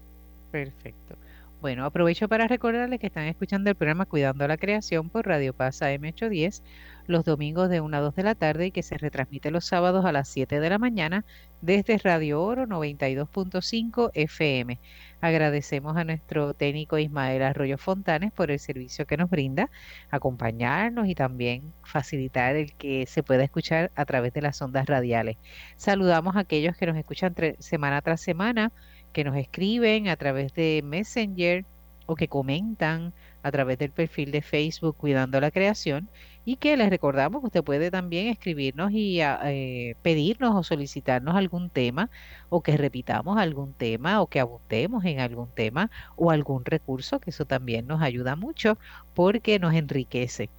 [0.50, 1.16] Perfecto.
[1.60, 5.80] Bueno, aprovecho para recordarles que están escuchando el programa Cuidando la Creación por Radio Paz
[5.82, 6.62] AM810
[7.06, 10.04] los domingos de 1 a 2 de la tarde y que se retransmite los sábados
[10.04, 11.24] a las 7 de la mañana
[11.60, 14.78] desde Radio Oro 92.5 FM.
[15.20, 19.70] Agradecemos a nuestro técnico Ismael Arroyo Fontanes por el servicio que nos brinda,
[20.10, 25.36] acompañarnos y también facilitar el que se pueda escuchar a través de las ondas radiales.
[25.76, 28.72] Saludamos a aquellos que nos escuchan semana tras semana
[29.12, 31.64] que nos escriben a través de Messenger
[32.06, 36.10] o que comentan a través del perfil de Facebook Cuidando la Creación
[36.44, 41.36] y que les recordamos que usted puede también escribirnos y ah, eh, pedirnos o solicitarnos
[41.36, 42.10] algún tema
[42.50, 47.30] o que repitamos algún tema o que abundemos en algún tema o algún recurso, que
[47.30, 48.78] eso también nos ayuda mucho
[49.14, 50.50] porque nos enriquece.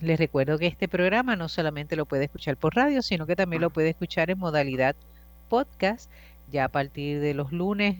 [0.00, 3.62] Les recuerdo que este programa no solamente lo puede escuchar por radio, sino que también
[3.62, 4.94] lo puede escuchar en modalidad
[5.48, 6.10] podcast
[6.50, 7.98] ya a partir de los lunes,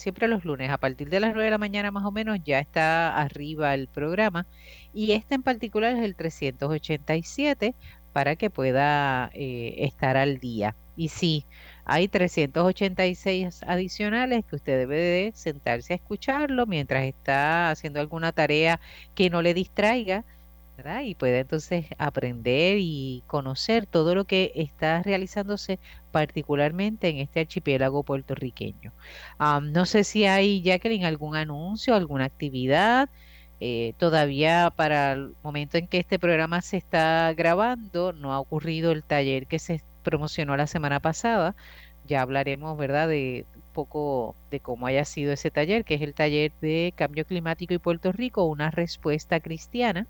[0.00, 2.58] siempre los lunes, a partir de las 9 de la mañana más o menos, ya
[2.58, 4.46] está arriba el programa.
[4.92, 7.74] Y este en particular es el 387
[8.12, 10.76] para que pueda eh, estar al día.
[10.96, 11.46] Y sí,
[11.84, 18.80] hay 386 adicionales que usted debe de sentarse a escucharlo mientras está haciendo alguna tarea
[19.14, 20.24] que no le distraiga.
[20.82, 21.02] ¿Verdad?
[21.02, 25.78] Y puede entonces aprender y conocer todo lo que está realizándose
[26.10, 28.92] particularmente en este archipiélago puertorriqueño.
[29.38, 33.10] No sé si hay, Jacqueline, algún anuncio, alguna actividad.
[33.60, 38.92] Eh, todavía para el momento en que este programa se está grabando, no ha ocurrido
[38.92, 41.54] el taller que se promocionó la semana pasada.
[42.06, 46.14] Ya hablaremos, ¿verdad?, de un poco de cómo haya sido ese taller, que es el
[46.14, 50.06] taller de cambio climático y Puerto Rico, una respuesta cristiana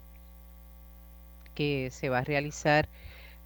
[1.61, 2.89] que se va a realizar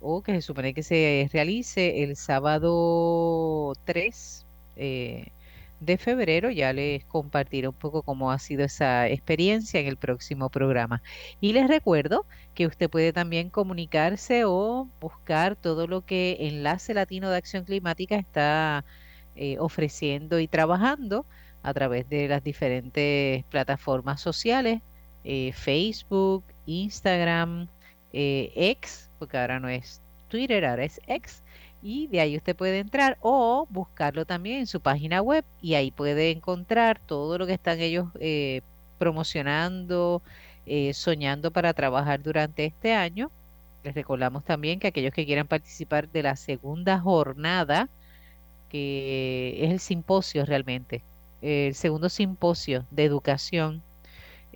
[0.01, 4.47] o que se supone que se realice el sábado 3
[4.77, 5.33] eh,
[5.81, 6.49] de febrero.
[6.51, 11.03] Ya les compartiré un poco cómo ha sido esa experiencia en el próximo programa.
[11.41, 12.25] Y les recuerdo
[12.55, 18.15] que usted puede también comunicarse o buscar todo lo que Enlace Latino de Acción Climática
[18.15, 18.85] está
[19.35, 21.27] eh, ofreciendo y trabajando
[21.65, 24.83] a través de las diferentes plataformas sociales,
[25.25, 27.69] eh, Facebook, Instagram,
[28.15, 28.79] eh,
[29.19, 31.43] porque ahora no es Twitter, ahora es X,
[31.83, 35.91] y de ahí usted puede entrar o buscarlo también en su página web y ahí
[35.91, 38.63] puede encontrar todo lo que están ellos eh,
[38.99, 40.23] promocionando,
[40.65, 43.31] eh, soñando para trabajar durante este año.
[43.83, 47.91] Les recordamos también que aquellos que quieran participar de la segunda jornada,
[48.71, 51.03] que es el simposio realmente,
[51.43, 53.83] el segundo simposio de educación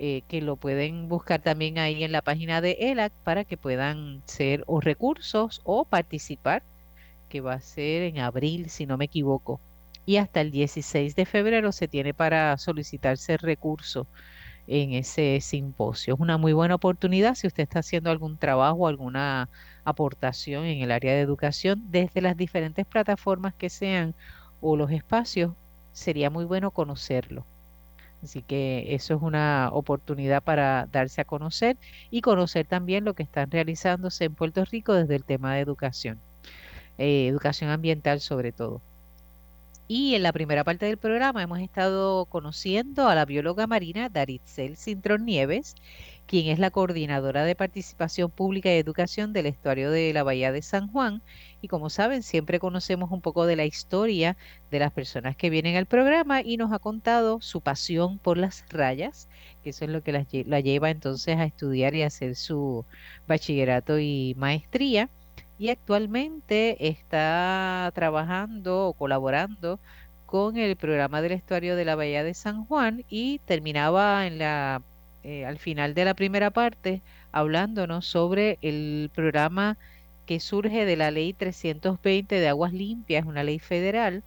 [0.00, 4.22] eh, que lo pueden buscar también ahí en la página de ELAC para que puedan
[4.26, 6.62] ser o recursos o participar,
[7.28, 9.60] que va a ser en abril, si no me equivoco.
[10.06, 14.06] Y hasta el 16 de febrero se tiene para solicitarse recursos
[14.68, 16.14] en ese simposio.
[16.14, 19.50] Es una muy buena oportunidad si usted está haciendo algún trabajo, alguna
[19.84, 24.14] aportación en el área de educación desde las diferentes plataformas que sean
[24.60, 25.54] o los espacios,
[25.92, 27.46] sería muy bueno conocerlo.
[28.22, 31.78] Así que eso es una oportunidad para darse a conocer
[32.10, 36.20] y conocer también lo que están realizándose en Puerto Rico desde el tema de educación,
[36.98, 38.82] eh, educación ambiental sobre todo.
[39.90, 44.76] Y en la primera parte del programa hemos estado conociendo a la bióloga marina Daritzel
[44.76, 45.74] Cintrón Nieves,
[46.26, 50.60] quien es la coordinadora de participación pública y educación del estuario de la Bahía de
[50.62, 51.22] San Juan.
[51.62, 54.36] Y como saben, siempre conocemos un poco de la historia
[54.70, 58.64] de las personas que vienen al programa y nos ha contado su pasión por las
[58.68, 59.28] rayas,
[59.62, 62.86] que eso es lo que la, lle- la lleva entonces a estudiar y hacer su
[63.26, 65.10] bachillerato y maestría.
[65.58, 69.80] Y actualmente está trabajando o colaborando
[70.26, 74.82] con el programa del estuario de la Bahía de San Juan y terminaba en la,
[75.22, 79.78] eh, al final de la primera parte hablándonos sobre el programa
[80.26, 84.24] que surge de la ley 320 de aguas limpias, una ley federal,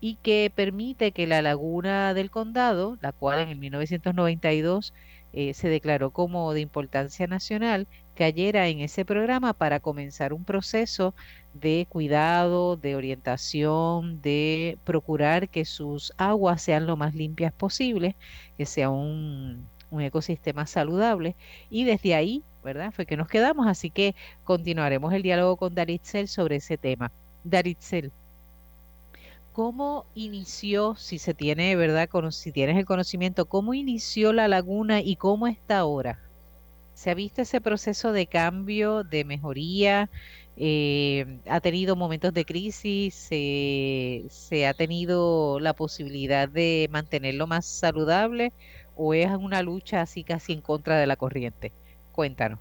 [0.00, 4.94] y que permite que la laguna del condado, la cual en el 1992
[5.32, 7.88] eh, se declaró como de importancia nacional,
[8.20, 11.14] cayera en ese programa para comenzar un proceso
[11.54, 18.16] de cuidado, de orientación, de procurar que sus aguas sean lo más limpias posible,
[18.58, 19.66] que sea un,
[19.98, 21.34] ecosistema saludable.
[21.70, 22.92] Y desde ahí, ¿verdad?
[22.92, 27.10] Fue que nos quedamos, así que continuaremos el diálogo con Daritzel sobre ese tema.
[27.42, 28.12] Daritzel,
[29.54, 32.10] ¿cómo inició, si se tiene, ¿verdad?
[32.32, 36.18] Si tienes el conocimiento, cómo inició la laguna y cómo está ahora?
[37.00, 40.10] ¿Se ha visto ese proceso de cambio, de mejoría?
[40.58, 43.14] Eh, ¿Ha tenido momentos de crisis?
[43.14, 48.52] Se, ¿Se ha tenido la posibilidad de mantenerlo más saludable?
[48.96, 51.72] ¿O es una lucha así casi en contra de la corriente?
[52.12, 52.58] Cuéntanos.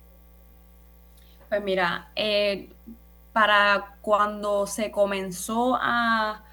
[1.49, 2.69] Pues mira, eh,
[3.33, 6.45] para cuando se comenzó a,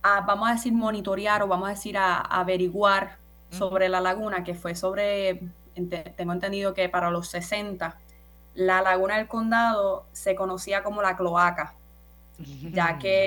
[0.00, 3.16] a, vamos a decir, monitorear o vamos a decir, a, a averiguar
[3.50, 5.40] sobre la laguna, que fue sobre
[6.16, 7.98] tengo entendido que para los 60,
[8.54, 11.74] la laguna del condado se conocía como la cloaca,
[12.72, 13.26] ya que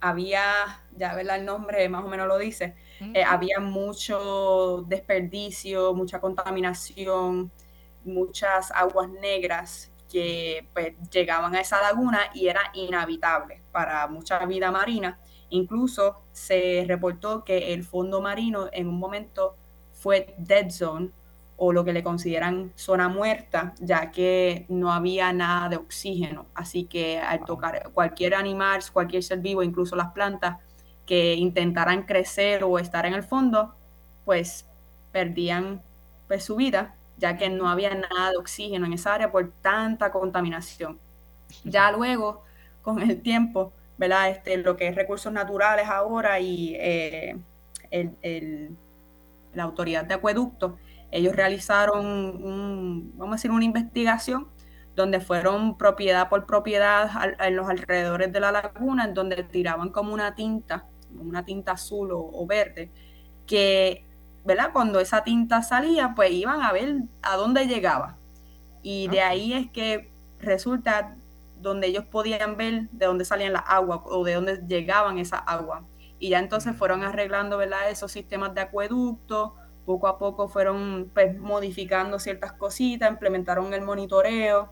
[0.00, 2.74] había, ya verla el nombre más o menos lo dice,
[3.14, 7.50] eh, había mucho desperdicio, mucha contaminación,
[8.04, 14.70] muchas aguas negras que pues, llegaban a esa laguna y era inhabitable para mucha vida
[14.70, 15.18] marina.
[15.50, 19.54] Incluso se reportó que el fondo marino en un momento
[19.92, 21.10] fue dead zone
[21.60, 26.46] o lo que le consideran zona muerta, ya que no había nada de oxígeno.
[26.54, 30.58] Así que al tocar cualquier animal, cualquier ser vivo, incluso las plantas,
[31.04, 33.74] que intentaran crecer o estar en el fondo,
[34.24, 34.66] pues
[35.10, 35.82] perdían
[36.28, 40.12] pues, su vida, ya que no había nada de oxígeno en esa área por tanta
[40.12, 41.00] contaminación.
[41.64, 42.44] Ya luego,
[42.82, 44.30] con el tiempo, ¿verdad?
[44.30, 47.36] Este, lo que es recursos naturales ahora y eh,
[49.54, 50.78] la autoridad de acueducto,
[51.10, 54.48] ellos realizaron, un, vamos a decir, una investigación
[54.94, 57.08] donde fueron propiedad por propiedad
[57.40, 62.10] en los alrededores de la laguna, en donde tiraban como una tinta, una tinta azul
[62.12, 62.90] o, verde,
[63.46, 64.04] que,
[64.44, 64.70] ¿verdad?
[64.72, 68.18] Cuando esa tinta salía, pues iban a ver a dónde llegaba.
[68.82, 71.16] Y de ahí es que resulta
[71.60, 75.84] donde ellos podían ver de dónde salían las aguas o de dónde llegaban esas aguas.
[76.18, 77.88] Y ya entonces fueron arreglando, ¿verdad?
[77.90, 79.54] Esos sistemas de acueducto,
[79.88, 84.70] poco a poco fueron pues, modificando ciertas cositas, implementaron el monitoreo,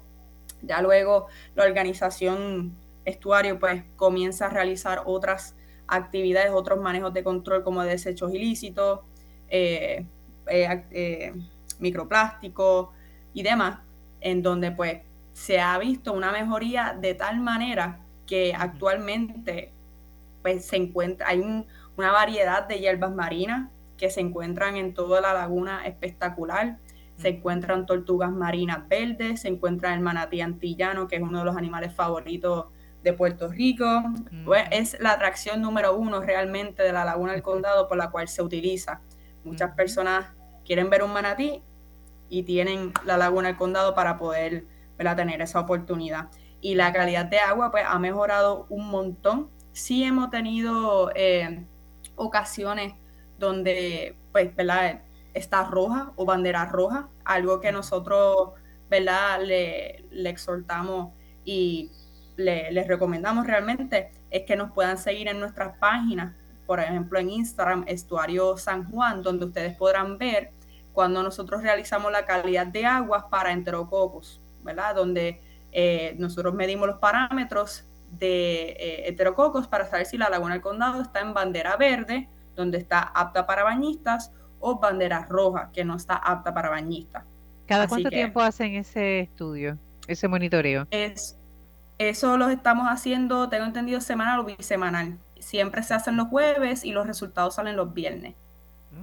[0.60, 2.76] ya luego la organización
[3.06, 5.54] estuario pues comienza a realizar otras
[5.88, 9.00] actividades, otros manejos de control como desechos ilícitos,
[9.48, 10.04] eh,
[10.48, 11.32] eh, eh,
[11.78, 12.90] microplásticos
[13.32, 13.78] y demás,
[14.20, 15.00] en donde pues
[15.32, 19.72] se ha visto una mejoría de tal manera que actualmente
[20.42, 21.40] pues se encuentra, hay
[21.96, 26.78] una variedad de hierbas marinas, que se encuentran en toda la laguna espectacular.
[27.16, 31.56] Se encuentran tortugas marinas verdes, se encuentra el manatí antillano, que es uno de los
[31.56, 32.66] animales favoritos
[33.02, 34.02] de Puerto Rico.
[34.44, 38.28] Pues, es la atracción número uno realmente de la laguna del condado por la cual
[38.28, 39.00] se utiliza.
[39.44, 40.26] Muchas personas
[40.64, 41.62] quieren ver un manatí
[42.28, 46.28] y tienen la laguna del condado para poder tener esa oportunidad.
[46.60, 49.50] Y la calidad de agua pues ha mejorado un montón.
[49.72, 51.64] Sí hemos tenido eh,
[52.16, 52.94] ocasiones
[53.38, 55.02] donde, pues, ¿verdad?
[55.34, 58.52] Está roja o bandera roja, algo que nosotros,
[58.88, 59.40] ¿verdad?
[59.42, 61.12] Le, exhortamos
[61.44, 61.90] y
[62.36, 66.34] le, les recomendamos realmente es que nos puedan seguir en nuestras páginas,
[66.66, 70.52] por ejemplo en Instagram, Estuario San Juan, donde ustedes podrán ver
[70.92, 74.94] cuando nosotros realizamos la calidad de aguas para enterococos, ¿verdad?
[74.94, 80.62] Donde eh, nosotros medimos los parámetros de eh, heterococos para saber si la laguna del
[80.62, 85.96] condado está en bandera verde donde está apta para bañistas, o bandera roja, que no
[85.96, 87.24] está apta para bañistas.
[87.66, 90.86] ¿Cada cuánto tiempo hacen ese estudio, ese monitoreo?
[90.90, 91.36] Es,
[91.98, 95.18] eso lo estamos haciendo, tengo entendido, semanal o bisemanal.
[95.38, 98.34] Siempre se hacen los jueves y los resultados salen los viernes.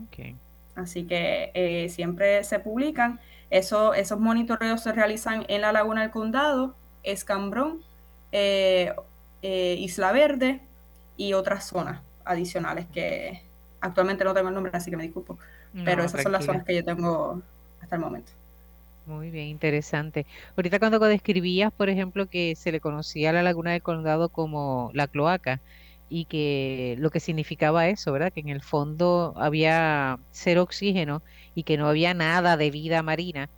[0.08, 0.36] Okay.
[0.76, 3.20] Así que eh, siempre se publican.
[3.49, 7.82] Eso, esos monitoreos se realizan en la Laguna del Condado, Escambrón,
[8.32, 8.93] eh,
[9.41, 10.62] eh, Isla Verde
[11.18, 13.42] y otras zonas adicionales que
[13.82, 15.38] actualmente no tengo el nombre, así que me disculpo.
[15.86, 17.42] pero esas son las zonas que yo tengo
[17.82, 18.32] hasta el momento.
[19.06, 20.26] Muy bien, interesante.
[20.56, 24.92] Ahorita cuando describías, por ejemplo, que se le conocía a la laguna del condado como
[24.94, 25.60] la cloaca,
[26.10, 28.32] y que lo que significaba eso, ¿verdad?
[28.32, 31.24] Que en el fondo había cero oxígeno
[31.56, 33.50] y que no había nada de vida marina.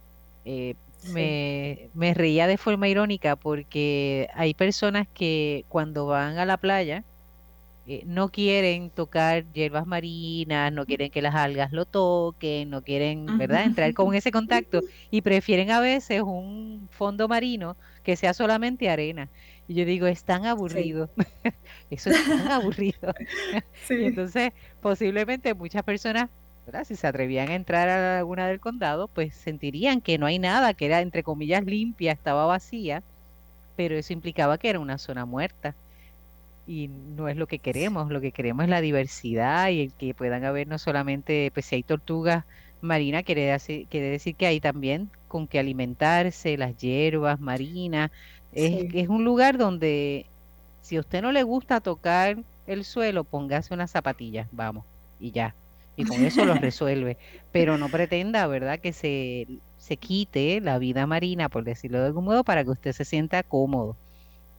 [0.45, 0.75] Eh,
[1.11, 7.03] me, me reía de forma irónica porque hay personas que cuando van a la playa
[7.87, 13.37] eh, no quieren tocar hierbas marinas, no quieren que las algas lo toquen, no quieren,
[13.37, 14.81] ¿verdad?, entrar con ese contacto
[15.11, 19.29] y prefieren a veces un fondo marino que sea solamente arena.
[19.67, 21.11] Y yo digo, es tan aburrido.
[21.91, 23.13] Eso es tan aburrido.
[23.89, 26.29] Y entonces, posiblemente muchas personas,
[26.65, 26.85] ¿verdad?
[26.85, 30.39] Si se atrevían a entrar a la laguna del condado, pues sentirían que no hay
[30.39, 33.03] nada, que era, entre comillas, limpia, estaba vacía,
[33.75, 35.75] pero eso implicaba que era una zona muerta
[36.67, 40.13] y no es lo que queremos, lo que queremos es la diversidad y el que
[40.13, 42.45] puedan haber no solamente, pues si hay tortugas
[42.81, 48.11] marinas, quiere decir, quiere decir que hay también con que alimentarse, las hierbas marinas,
[48.51, 50.31] es, es un lugar donde
[50.81, 54.85] si a usted no le gusta tocar el suelo, póngase unas zapatillas, vamos,
[55.19, 55.55] y ya.
[55.95, 57.17] Y con eso lo resuelve.
[57.51, 59.47] Pero no pretenda, ¿verdad?, que se,
[59.77, 63.43] se quite la vida marina, por decirlo de algún modo, para que usted se sienta
[63.43, 63.97] cómodo,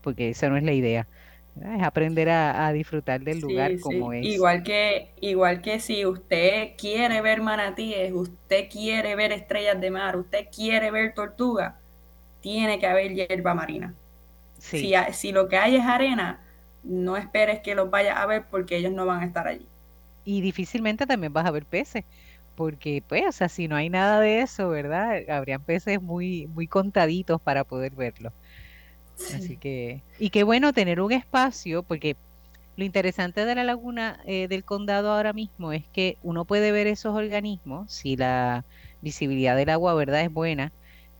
[0.01, 1.07] porque esa no es la idea.
[1.61, 4.25] Es aprender a, disfrutar del lugar como es.
[4.25, 10.17] Igual que, igual que si usted quiere ver manatíes, usted quiere ver estrellas de mar,
[10.17, 11.79] usted quiere ver tortuga,
[12.41, 13.93] tiene que haber hierba marina.
[14.59, 16.41] Si, si lo que hay es arena,
[16.83, 19.67] no esperes que los vayas a ver porque ellos no van a estar allí.
[20.23, 22.03] Y difícilmente también vas a ver peces,
[22.55, 25.29] porque pues, o sea, si no hay nada de eso, ¿verdad?
[25.29, 28.33] Habrían peces muy, muy contaditos para poder verlos.
[29.35, 32.15] Así que, y qué bueno tener un espacio, porque
[32.75, 36.87] lo interesante de la laguna eh, del condado ahora mismo es que uno puede ver
[36.87, 38.63] esos organismos, si la
[39.01, 40.71] visibilidad del agua, ¿verdad?, es buena,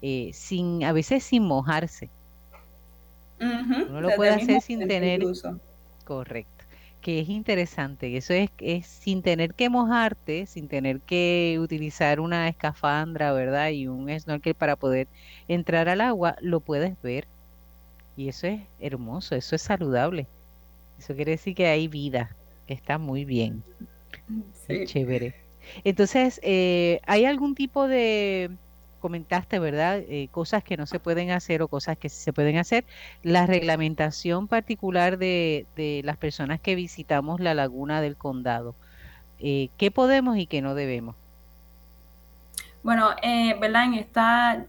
[0.02, 2.10] eh, sin, a veces sin mojarse.
[3.40, 5.22] uno lo puede hacer sin tener...
[6.04, 6.66] Correcto.
[7.02, 8.16] Que es interesante.
[8.18, 13.70] Eso es, es sin tener que mojarte, sin tener que utilizar una escafandra, ¿verdad?
[13.70, 15.08] Y un snorkel para poder
[15.48, 17.28] entrar al agua, lo puedes ver
[18.18, 20.28] y eso es hermoso, eso es saludable.
[20.98, 23.64] Eso quiere decir que hay vida, que está muy bien.
[24.68, 24.86] Sí.
[24.86, 25.36] chévere.
[25.84, 28.50] Entonces, eh, ¿hay algún tipo de,
[29.00, 30.00] comentaste, ¿verdad?
[30.00, 32.86] Eh, cosas que no se pueden hacer o cosas que sí se pueden hacer.
[33.22, 38.74] La reglamentación particular de, de las personas que visitamos la laguna del condado.
[39.40, 41.16] Eh, ¿Qué podemos y qué no debemos?
[42.82, 43.10] Bueno,
[43.60, 43.86] ¿verdad?
[43.86, 44.66] En esta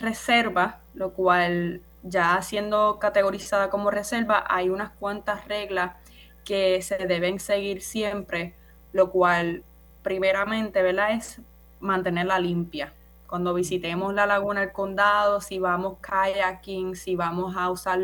[0.00, 5.96] reserva, lo cual ya siendo categorizada como reserva, hay unas cuantas reglas
[6.44, 8.54] que se deben seguir siempre,
[8.92, 9.64] lo cual
[10.02, 11.12] primeramente, ¿verdad?
[11.12, 11.40] Es
[11.80, 12.94] mantenerla limpia.
[13.26, 18.00] Cuando visitemos la laguna del condado, si vamos kayaking, si vamos a usar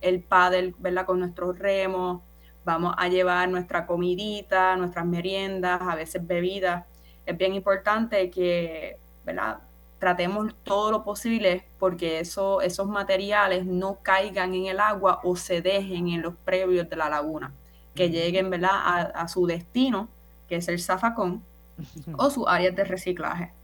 [0.00, 1.06] el paddle, ¿verdad?
[1.06, 2.22] Con nuestros remos,
[2.64, 6.86] vamos a llevar nuestra comidita, nuestras meriendas, a veces bebidas.
[7.24, 9.60] Es bien importante que, ¿verdad?
[10.04, 15.62] Tratemos todo lo posible porque eso, esos materiales no caigan en el agua o se
[15.62, 17.54] dejen en los previos de la laguna,
[17.94, 19.12] que lleguen ¿verdad?
[19.14, 20.10] A, su destino,
[20.46, 21.42] que es el zafacón,
[22.18, 23.54] o sus áreas de reciclaje.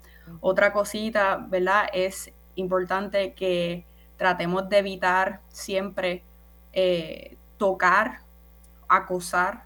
[0.41, 1.91] Otra cosita, ¿verdad?
[1.93, 3.85] Es importante que
[4.17, 6.25] tratemos de evitar siempre
[6.73, 8.21] eh, tocar,
[8.89, 9.65] acosar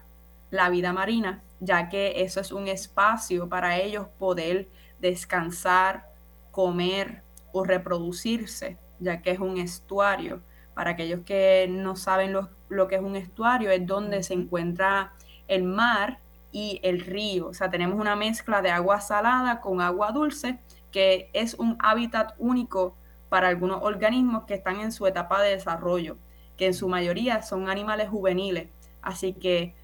[0.51, 4.67] la vida marina, ya que eso es un espacio para ellos poder
[4.99, 6.13] descansar,
[6.55, 10.41] comer o reproducirse, ya que es un estuario.
[10.73, 15.11] Para aquellos que no saben lo, que es un estuario, es donde se encuentra
[15.49, 16.19] el mar
[16.53, 17.47] y el río.
[17.47, 20.57] O sea, tenemos una mezcla de agua salada con agua dulce,
[20.93, 22.95] que es un hábitat único
[23.27, 26.15] para algunos organismos que están en su etapa de desarrollo,
[26.55, 28.69] que en su mayoría son animales juveniles.
[29.01, 29.75] Así que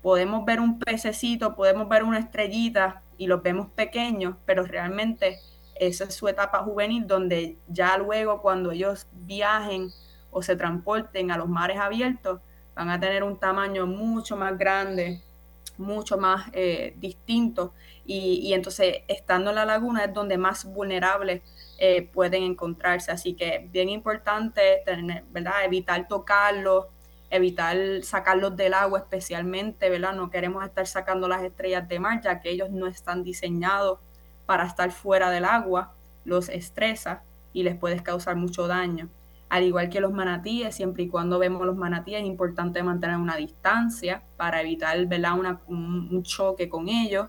[0.00, 5.38] podemos ver un pececito, podemos ver una estrellita y los vemos pequeños, pero realmente
[5.80, 9.90] esa es su etapa juvenil, donde ya luego cuando ellos viajen
[10.30, 12.40] o se transporten a los mares abiertos,
[12.74, 15.22] van a tener un tamaño mucho más grande,
[15.76, 17.72] mucho más eh, distinto,
[18.04, 21.42] y, entonces estando en la laguna es donde más vulnerables
[21.78, 23.12] eh, pueden encontrarse.
[23.12, 25.64] Así que bien importante tener, ¿verdad?
[25.64, 26.86] evitar tocarlos,
[27.30, 30.14] evitar sacarlos del agua especialmente, ¿verdad?
[30.14, 33.98] No queremos estar sacando las estrellas de mar, ya que ellos no están diseñados
[34.48, 35.92] para estar fuera del agua,
[36.24, 37.22] los estresa
[37.52, 39.10] y les puedes causar mucho daño.
[39.50, 43.36] Al igual que los manatíes, siempre y cuando vemos los manatíes es importante mantener una
[43.36, 47.28] distancia para evitar Una, un, choque con ellos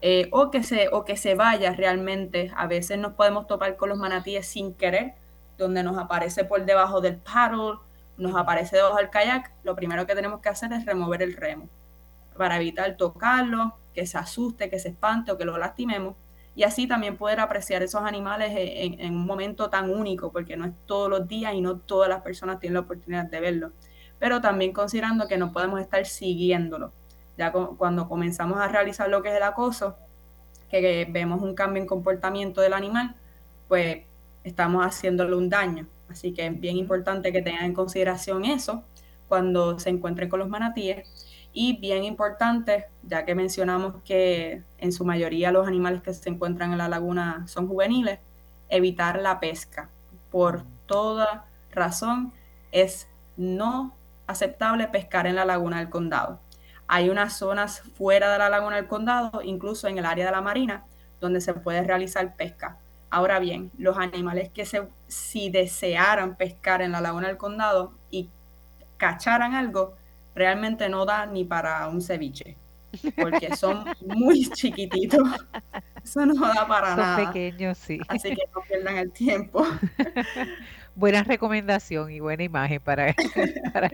[0.00, 2.50] eh, o, que se, o que se vaya realmente.
[2.56, 5.14] A veces nos podemos topar con los manatíes sin querer,
[5.58, 7.78] donde nos aparece por debajo del paddle
[8.16, 11.68] nos aparece debajo del kayak, lo primero que tenemos que hacer es remover el remo
[12.36, 16.16] para evitar tocarlo, que se asuste, que se espante o que lo lastimemos.
[16.56, 20.64] Y así también poder apreciar esos animales en, en un momento tan único, porque no
[20.64, 23.72] es todos los días y no todas las personas tienen la oportunidad de verlo.
[24.18, 26.92] Pero también considerando que no podemos estar siguiéndolo.
[27.36, 29.96] Ya cuando comenzamos a realizar lo que es el acoso,
[30.70, 33.14] que vemos un cambio en comportamiento del animal,
[33.68, 33.98] pues
[34.42, 35.86] estamos haciéndole un daño.
[36.08, 38.84] Así que es bien importante que tengan en consideración eso
[39.28, 41.25] cuando se encuentren con los manatíes.
[41.58, 46.72] Y bien importante, ya que mencionamos que en su mayoría los animales que se encuentran
[46.72, 48.18] en la laguna son juveniles,
[48.68, 49.88] evitar la pesca.
[50.30, 52.34] Por toda razón
[52.72, 53.94] es no
[54.26, 56.40] aceptable pescar en la laguna del condado.
[56.88, 60.42] Hay unas zonas fuera de la laguna del condado, incluso en el área de la
[60.42, 60.84] marina,
[61.22, 62.76] donde se puede realizar pesca.
[63.08, 68.28] Ahora bien, los animales que se, si desearan pescar en la laguna del condado y
[68.98, 69.96] cacharan algo,
[70.36, 72.56] realmente no da ni para un ceviche,
[73.16, 75.22] porque son muy chiquititos.
[76.04, 77.16] Eso no da para Son nada.
[77.16, 78.00] pequeños, sí.
[78.08, 79.64] Así que no pierdan el tiempo.
[80.94, 83.14] Buena recomendación y buena imagen para,
[83.72, 83.90] para-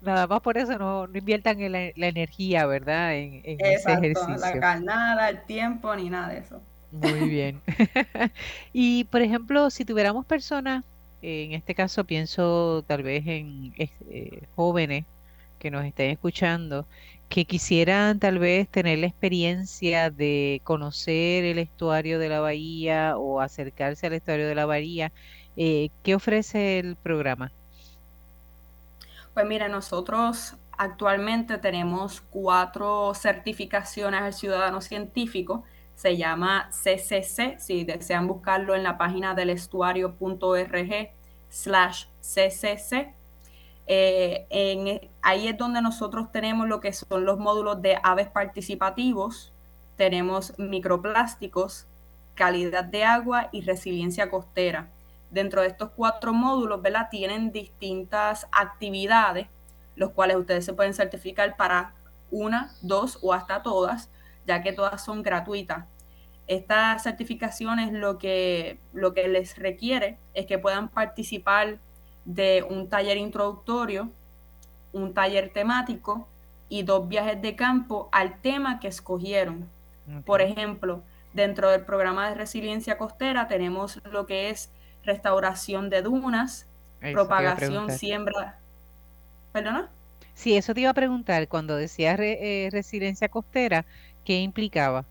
[0.00, 3.14] nada más por eso no, no inviertan en la, la energía, ¿verdad?
[3.16, 4.58] En, en ese Exacto, la ejercicio.
[4.58, 6.60] carnada, el tiempo, ni nada de eso.
[6.90, 7.62] Muy bien.
[8.72, 10.84] Y por ejemplo, si tuviéramos personas,
[11.22, 15.04] en este caso pienso tal vez en eh, jóvenes
[15.58, 16.86] que nos estén escuchando,
[17.28, 23.40] que quisieran tal vez tener la experiencia de conocer el estuario de la bahía o
[23.40, 25.12] acercarse al estuario de la bahía,
[25.56, 27.52] eh, ¿qué ofrece el programa?
[29.34, 35.64] Pues mira, nosotros actualmente tenemos cuatro certificaciones al ciudadano científico.
[36.00, 41.10] Se llama CCC, si desean buscarlo en la página del estuario.org
[41.50, 43.14] slash CCC.
[43.86, 49.52] Eh, ahí es donde nosotros tenemos lo que son los módulos de aves participativos,
[49.96, 51.86] tenemos microplásticos,
[52.34, 54.88] calidad de agua y resiliencia costera.
[55.30, 57.08] Dentro de estos cuatro módulos, ¿verdad?
[57.10, 59.48] Tienen distintas actividades,
[59.96, 61.92] los cuales ustedes se pueden certificar para
[62.30, 64.08] una, dos o hasta todas,
[64.46, 65.89] ya que todas son gratuitas.
[66.50, 71.78] Estas certificaciones lo que, lo que les requiere es que puedan participar
[72.26, 74.10] de un taller introductorio,
[74.92, 76.28] un taller temático
[76.68, 79.68] y dos viajes de campo al tema que escogieron.
[80.24, 81.02] Por ejemplo,
[81.34, 84.70] dentro del programa de resiliencia costera tenemos lo que es
[85.04, 86.66] restauración de dunas,
[87.00, 88.58] Eso propagación, siembra.
[89.52, 89.90] ¿Perdona?
[90.34, 93.86] Sí, eso te iba a preguntar, cuando decías re- eh, resiliencia costera,
[94.24, 95.06] ¿qué implicaba?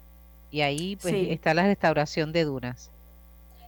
[0.52, 1.28] Y ahí pues Sí.
[1.30, 2.92] está la restauración de dunas.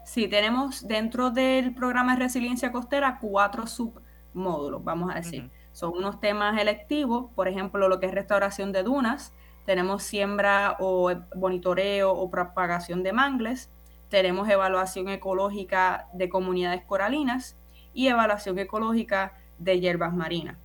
[0.03, 5.49] Sí, tenemos dentro del programa de resiliencia costera cuatro submódulos, vamos a decir.
[5.73, 9.31] Son unos temas electivos, por ejemplo, lo que es restauración de dunas,
[9.65, 13.69] tenemos siembra o monitoreo o propagación de mangles,
[14.09, 17.55] tenemos evaluación ecológica de comunidades coralinas
[17.93, 20.57] y evaluación ecológica de hierbas marinas.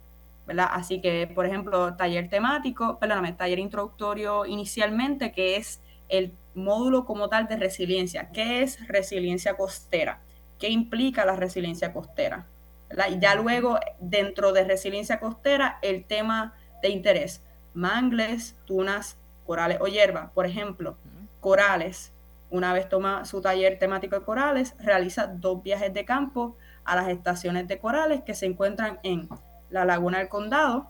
[0.47, 0.69] ¿verdad?
[0.71, 7.29] Así que, por ejemplo, taller temático, perdóname, taller introductorio inicialmente, que es el módulo como
[7.29, 8.31] tal de resiliencia.
[8.33, 10.21] ¿Qué es resiliencia costera?
[10.59, 12.47] ¿Qué implica la resiliencia costera?
[12.89, 13.07] ¿verdad?
[13.11, 17.43] Y ya luego, dentro de resiliencia costera, el tema de interés,
[17.75, 20.31] mangles, tunas, corales o hierba.
[20.35, 20.97] Por ejemplo,
[21.41, 22.13] corales.
[22.49, 27.09] Una vez toma su taller temático de corales, realiza dos viajes de campo a las
[27.09, 29.29] estaciones de corales que se encuentran en
[29.71, 30.89] la Laguna del Condado.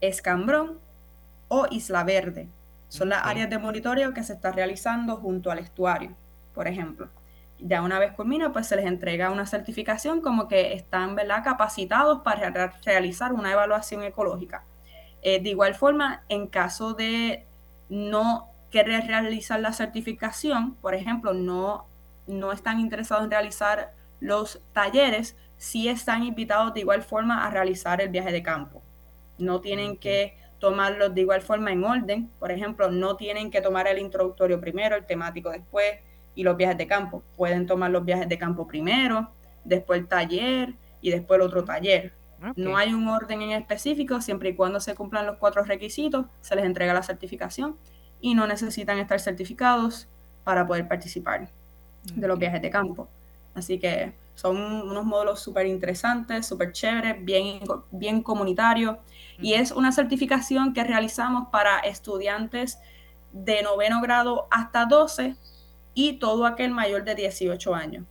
[0.00, 0.80] Escambrón
[1.46, 2.48] o Isla Verde.
[2.88, 6.16] Son las áreas de monitoreo que se está realizando junto al estuario,
[6.54, 7.10] por ejemplo.
[7.58, 11.42] Ya una vez culmina, pues se les entrega una certificación como que están ¿verdad?
[11.42, 14.64] capacitados para re- realizar una evaluación ecológica.
[15.22, 17.46] Eh, de igual forma, en caso de
[17.88, 21.86] no querer realizar la certificación, por ejemplo, no,
[22.26, 28.00] no están interesados en realizar los talleres, sí están invitados de igual forma a realizar
[28.00, 28.82] el viaje de campo.
[29.38, 30.36] No tienen que
[30.66, 32.30] tomarlos de igual forma en orden.
[32.38, 35.86] Por ejemplo, no tienen que tomar el introductorio primero, el temático después
[36.34, 37.22] y los viajes de campo.
[37.36, 39.30] Pueden tomar los viajes de campo primero,
[39.64, 42.14] después el taller y después el otro taller.
[42.54, 42.76] No Ok.
[42.76, 46.64] hay un orden en específico, siempre y cuando se cumplan los cuatro requisitos, se les
[46.64, 47.78] entrega la certificación
[48.20, 50.08] y no necesitan estar certificados
[50.44, 51.50] para poder participar
[52.14, 53.08] de los viajes de campo.
[53.54, 57.60] Así que son unos módulos súper interesantes, súper chéveres, bien,
[57.90, 58.98] bien comunitarios.
[59.38, 62.78] Y es una certificación que realizamos para estudiantes
[63.32, 65.36] de noveno grado hasta 12
[65.94, 68.04] y todo aquel mayor de 18 años.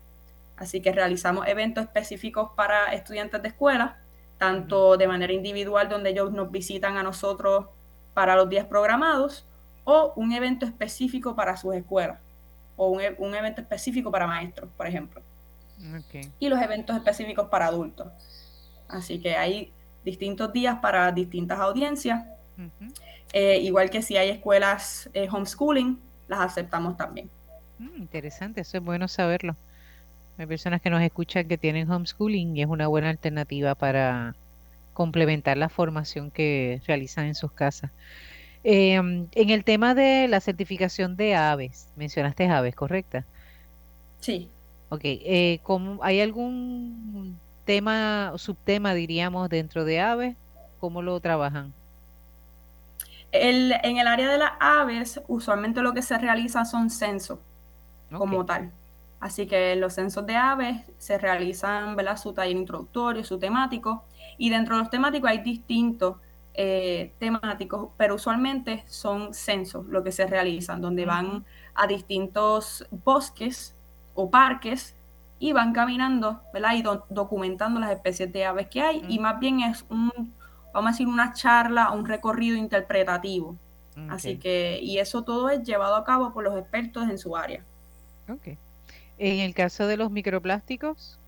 [0.58, 3.98] Así que realizamos eventos específicos para estudiantes de escuela,
[4.38, 7.66] tanto de manera individual donde ellos nos visitan a nosotros
[8.14, 9.46] para los días programados,
[9.84, 12.20] o un evento específico para sus escuelas,
[12.76, 15.22] o un, e, un evento específico para maestros, por ejemplo.
[16.06, 16.32] Okay.
[16.40, 18.08] Y los eventos específicos para adultos.
[18.88, 19.74] Así que hay
[20.06, 22.24] distintos días para distintas audiencias.
[23.34, 27.30] Eh, igual que si hay escuelas eh, homeschooling, las aceptamos también.
[27.80, 29.58] Mm, interesante, eso es bueno saberlo.
[30.38, 34.36] Hay personas que nos escuchan que tienen homeschooling y es una buena alternativa para
[34.94, 37.92] complementar la formación que realizan en sus casas.
[38.64, 43.26] Em, en el tema de la certificación de aves, mencionaste aves, ¿correcta?
[44.20, 44.50] Sí.
[44.90, 50.38] Ok, eh, ¿cómo- ¿hay algún tema subtema, diríamos, dentro de aves?
[50.78, 51.76] ¿Cómo lo trabajan?
[53.32, 57.40] El- en el área de las aves, usualmente lo que se realiza son censos
[58.14, 58.74] como tal.
[59.20, 62.18] Así que los censos de aves se realizan, ¿verdad?
[62.18, 64.06] Su taller introductorio, su temático,
[64.38, 66.18] y dentro de los temáticos hay distintos
[66.56, 71.06] eh, temáticos, pero usualmente son censos lo que se realizan, donde Ujú.
[71.06, 71.46] van
[71.76, 73.76] a distintos bosques
[74.16, 74.96] o parques
[75.40, 76.74] y van caminando, ¿verdad?
[76.76, 80.12] Y do- documentando las especies de aves que hay, y Mm, más bien es un,
[80.74, 83.58] vamos a decir, una charla, un recorrido interpretativo.
[84.08, 87.36] Así ok, que, y eso todo es llevado a cabo por los expertos en su
[87.38, 87.66] área.
[88.28, 88.48] ok.
[89.18, 91.20] En el caso de los microplásticos,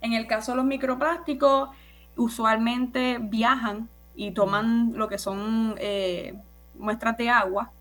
[0.00, 1.70] En el caso de los microplásticos,
[2.16, 6.34] usualmente viajan y toman lo que son eh,
[6.74, 7.72] muestras de agua,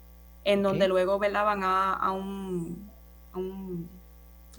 [0.44, 1.46] en donde luego ¿verdad?
[1.46, 2.92] van a, a un,
[3.34, 3.99] a un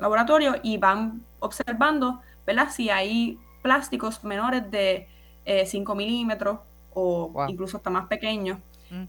[0.01, 2.71] laboratorio y van observando ¿verdad?
[2.71, 5.09] si hay plásticos menores de
[5.45, 6.61] eh, 5 milímetros
[6.93, 7.49] o wow.
[7.49, 8.59] incluso hasta más pequeños,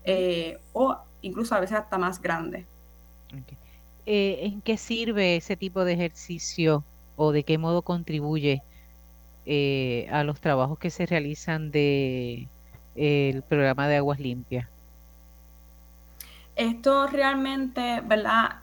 [0.05, 2.65] eh, o incluso a veces hasta más grandes.
[4.05, 6.83] Eh, ¿en qué sirve ese tipo de ejercicio
[7.15, 8.61] o de qué modo contribuye
[9.45, 12.47] eh, a los trabajos que se realizan de
[12.95, 14.67] el programa de aguas limpias?
[16.55, 18.60] Esto realmente, ¿verdad?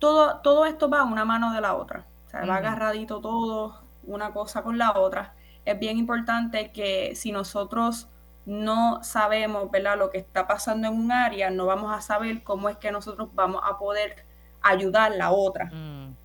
[0.00, 2.08] Todo, todo esto va una mano de la otra.
[2.28, 5.36] O sea, va Ujú, agarradito todo, una cosa con la otra.
[5.66, 8.10] Es bien importante que si nosotros
[8.46, 9.98] no sabemos, ¿verdad?
[9.98, 13.30] Lo que está pasando en un área, no vamos a saber cómo es que nosotros
[13.34, 14.26] vamos a poder
[14.62, 15.76] ayudar la otra.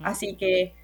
[0.02, 0.76] Así que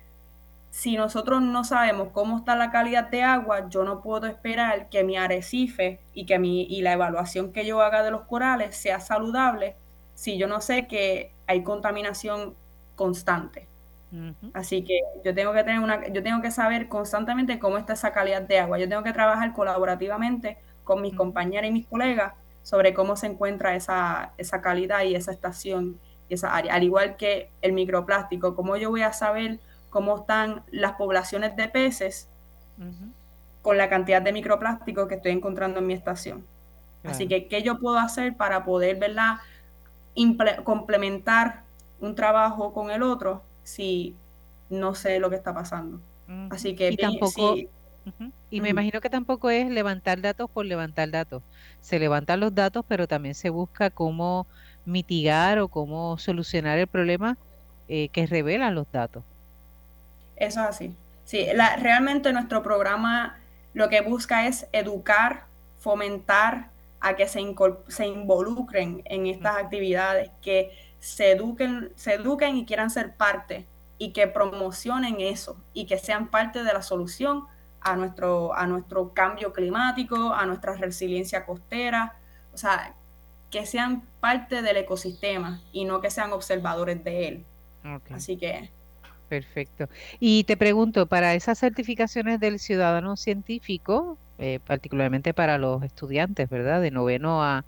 [0.69, 5.03] si nosotros no sabemos cómo está la calidad de agua, yo no puedo esperar que
[5.03, 8.99] mi arrecife y que mi, y la evaluación que yo haga de los corales sea
[9.01, 9.77] saludable
[10.13, 12.55] si yo no sé que hay contaminación
[12.95, 13.69] constante.
[14.53, 18.11] Así que yo tengo que tener una, yo tengo que saber constantemente cómo está esa
[18.13, 18.79] calidad de agua.
[18.79, 22.33] Yo tengo que trabajar colaborativamente con mis ujú, compañeras y mis colegas
[22.63, 26.73] sobre cómo se encuentra esa, esa calidad y esa estación y esa área.
[26.75, 31.69] Al igual que el microplástico, cómo yo voy a saber cómo están las poblaciones de
[31.69, 32.29] peces
[33.61, 36.47] con la cantidad de microplástico que estoy encontrando en mi estación.
[37.05, 39.35] Así que, ¿qué yo puedo hacer para poder, ¿verdad?
[40.15, 41.65] imple- complementar
[42.01, 44.17] un trabajo con el otro si
[44.69, 46.01] no sé lo que está pasando.
[46.49, 47.63] Así que Y bien, tampoco,
[48.49, 51.43] Y me imagino que tampoco es levantar datos por levantar datos.
[51.81, 54.49] Se levantan los datos, pero también se busca cómo
[54.85, 57.39] mitigar o cómo solucionar el problema
[57.87, 59.25] eh, que revelan los datos.
[60.35, 60.95] eso es así.
[61.25, 63.39] Sí, la- realmente nuestro programa
[63.73, 65.45] lo que busca es educar,
[65.77, 70.71] fomentar a que se, incol- se involucren en estas actividades, que
[71.01, 73.65] se eduquen, se eduquen y quieran ser parte
[73.97, 77.45] y que promocionen eso y que sean parte de la solución
[77.81, 82.15] a nuestro, a nuestro cambio climático, a nuestra resiliencia costera,
[82.53, 82.93] o sea,
[83.49, 87.45] que sean parte del ecosistema y no que sean observadores de él.
[88.11, 88.69] Así que
[89.27, 89.87] Perfecto.
[90.19, 96.81] Y te pregunto, para esas certificaciones del ciudadano científico, eh, particularmente para los estudiantes, ¿verdad?
[96.81, 97.63] De noveno a,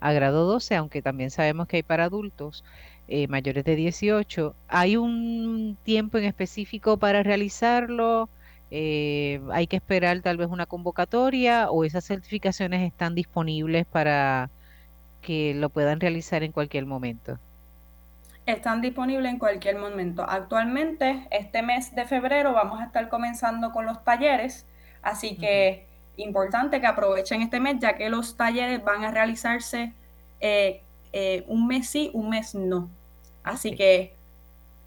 [0.00, 2.64] a grado 12, aunque también sabemos que hay para adultos
[3.08, 8.28] eh, mayores de 18, ¿hay un tiempo en específico para realizarlo?
[8.70, 14.48] Eh, ¿hay que esperar tal vez una convocatoria o esas certificaciones están disponibles para
[15.22, 17.38] que lo puedan realizar en cualquier momento?
[18.46, 20.24] Están disponibles en cualquier momento.
[20.28, 24.66] Actualmente, este mes de febrero, vamos a estar comenzando con los talleres,
[25.02, 25.89] así que
[26.22, 29.92] importante que aprovechen este mes, ya que los talleres van a realizarse
[30.40, 32.88] eh, eh, un mes sí, un mes no.
[33.42, 34.14] Así que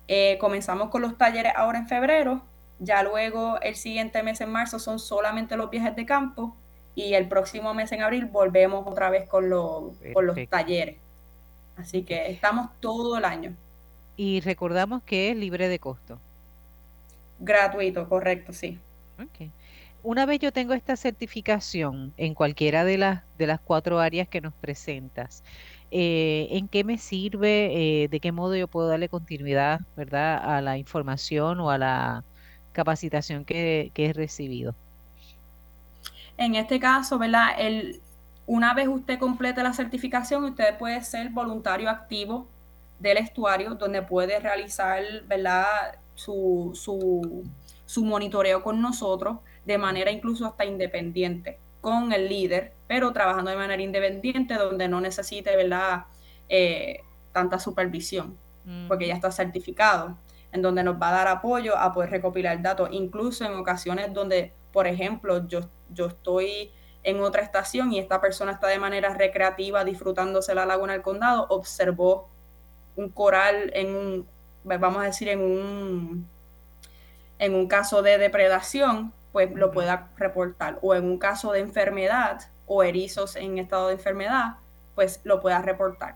[0.07, 2.41] eh, comenzamos con los talleres ahora en febrero,
[2.79, 6.55] ya luego el siguiente mes en marzo son solamente los viajes de campo
[6.95, 10.97] y el próximo mes en abril volvemos otra vez con, lo- con los talleres.
[11.75, 13.55] Así que estamos todo el año.
[14.15, 16.19] Y recordamos que es libre de costo.
[17.39, 18.79] Gratuito, correcto, sí.
[19.19, 19.51] Okay.
[20.03, 24.41] Una vez yo tengo esta certificación en cualquiera de las, de las cuatro áreas que
[24.41, 25.43] nos presentas,
[25.91, 28.03] eh, ¿en qué me sirve?
[28.03, 32.25] Eh, ¿De qué modo yo puedo darle continuidad, verdad, a la información o a la
[32.73, 34.75] capacitación que, que he recibido?
[36.35, 37.49] En este caso, ¿verdad?
[37.57, 38.01] El,
[38.45, 42.45] una vez usted complete la certificación, usted puede ser voluntario activo
[42.99, 45.65] del estuario, donde puede realizar ¿verdad?
[46.15, 47.43] Su, su,
[47.85, 53.57] su monitoreo con nosotros de manera incluso hasta independiente con el líder, pero trabajando de
[53.57, 56.05] manera independiente donde no necesite ¿verdad?
[56.49, 57.01] Eh,
[57.31, 58.37] tanta supervisión,
[58.87, 60.17] porque ya está certificado,
[60.51, 64.53] en donde nos va a dar apoyo a poder recopilar datos, incluso en ocasiones donde,
[64.71, 66.71] por ejemplo, yo, yo estoy
[67.03, 71.47] en otra estación y esta persona está de manera recreativa disfrutándose la laguna del condado,
[71.49, 72.29] observó
[72.95, 74.27] un coral en un,
[74.63, 76.29] vamos a decir, en un,
[77.39, 80.79] en un caso de depredación, pues lo pueda reportar.
[80.81, 84.55] O en un caso de enfermedad o erizos en estado de enfermedad,
[84.95, 86.15] pues lo pueda reportar.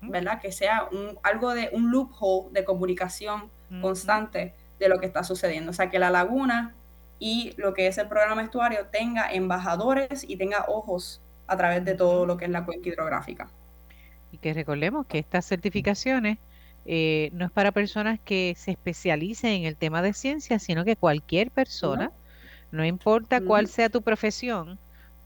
[0.00, 0.40] ¿Verdad?
[0.40, 3.50] Que sea un, algo de un loophole de comunicación
[3.80, 5.70] constante de lo que está sucediendo.
[5.70, 6.74] O sea, que la laguna
[7.18, 11.94] y lo que es el programa estuario tenga embajadores y tenga ojos a través de
[11.94, 13.48] todo lo que es la cuenca hidrográfica.
[14.32, 16.38] Y que recordemos que estas certificaciones
[16.84, 20.96] eh, no es para personas que se especialicen en el tema de ciencia, sino que
[20.96, 22.12] cualquier persona, no,
[22.84, 24.78] importa cuál sea tu profesión,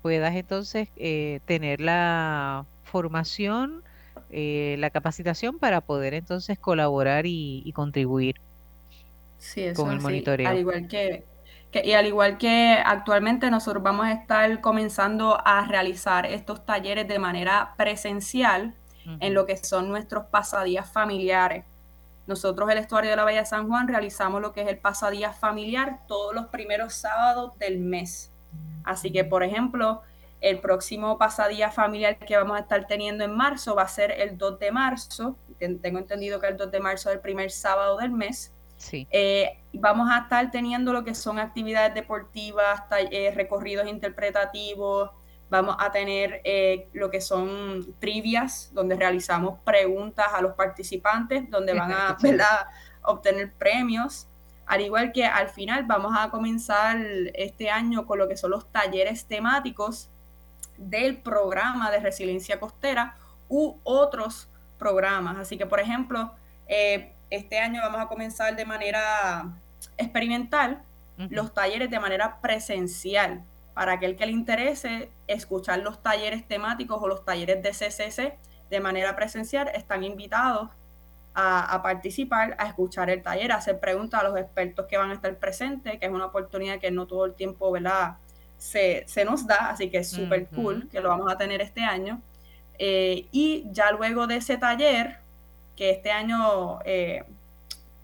[0.03, 3.83] puedas entonces eh, tener la formación,
[4.31, 8.37] eh, la capacitación para poder entonces colaborar y, contribuir
[9.75, 10.49] con el monitoreo.
[10.49, 11.25] Al igual que
[11.73, 17.19] y al igual que actualmente nosotros vamos a estar comenzando a realizar estos talleres de
[17.21, 18.75] manera presencial
[19.21, 21.65] en lo que son nuestros pasadías familiares.
[22.27, 25.33] Nosotros, el Estuario de la Bahía de San Juan, realizamos lo que es el pasadía
[25.33, 28.33] familiar todos los primeros sábados del mes.
[28.85, 30.03] Así que, por ejemplo,
[30.41, 34.39] el próximo pasadía familiar que vamos a estar teniendo en marzo va a ser el
[34.39, 35.37] 2 de marzo.
[35.59, 38.53] Tengo entendido que el 2 de marzo es el primer sábado del mes.
[38.93, 45.11] Eh, vamos a estar teniendo lo que son actividades deportivas, eh, recorridos interpretativos,
[45.51, 51.75] vamos a tener eh, lo que son trivias, donde realizamos preguntas a los participantes, donde
[51.75, 52.17] van a
[53.03, 54.27] obtener premios.
[54.67, 56.97] Al igual que al final vamos a comenzar
[57.35, 60.09] este año con lo que son los talleres temáticos
[60.79, 63.17] del programa de resiliencia costera
[63.49, 64.49] u otros
[64.79, 65.37] programas.
[65.37, 66.33] Así que, por ejemplo,
[67.31, 69.53] este año vamos a comenzar de manera
[69.97, 70.83] experimental
[71.29, 73.45] los talleres de manera presencial.
[73.81, 78.37] Para aquel que le interese escuchar los talleres temáticos o los talleres de CCC
[78.69, 80.69] de manera presencial, están invitados
[81.33, 85.15] a, participar, a escuchar el taller, a hacer preguntas a los expertos que van a
[85.15, 88.19] estar presentes, que es una oportunidad que no todo el tiempo ¿verdad?
[88.59, 92.21] Se, nos da, así que es súper cool que lo vamos a tener este año.
[92.79, 95.21] Eh, y ya luego de ese taller,
[95.75, 97.25] que este año, eh,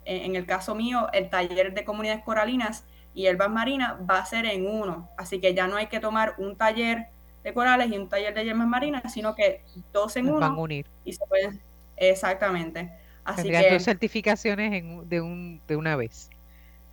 [0.07, 4.45] en el caso mío, el taller de comunidades coralinas y hierbas marinas va a ser
[4.45, 5.09] en uno.
[5.17, 7.07] Así que ya no hay que tomar un taller
[7.43, 10.41] de corales y un taller de hierbas marinas, sino que dos en uno.
[10.41, 10.87] Van a unir.
[11.03, 11.59] Y se pueden,
[11.97, 12.93] exactamente.
[13.25, 16.29] Así que dos certificaciones de, un, de una vez.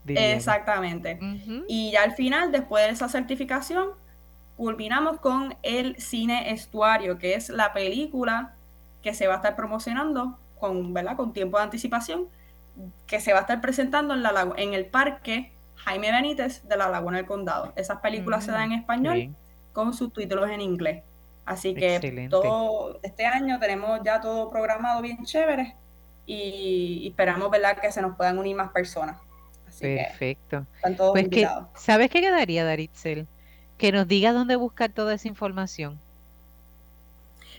[0.07, 1.19] Exactamente.
[1.67, 3.89] Y ya al final, después de esa certificación,
[4.55, 8.55] culminamos con el cine estuario, que es la película
[9.01, 11.17] que se va a estar promocionando con, ¿verdad?
[11.17, 12.30] con tiempo de anticipación,
[13.07, 15.53] que se va a estar presentando en, la, en el parque
[15.86, 17.74] Jaime Benítez de la Laguna del Condado.
[17.76, 19.36] Esas películas se dan en español
[19.74, 21.04] con subtítulos en inglés.
[21.46, 25.76] Así que todo este año tenemos ya todo programado bien chévere
[26.26, 27.78] y, esperamos ¿verdad?
[27.78, 29.18] que se nos puedan unir más personas.
[29.80, 30.66] Perfecto.
[31.12, 33.28] pues que, ¿Sabes qué quedaría, Daritzel?
[33.78, 36.00] Que nos diga dónde buscar toda esa información.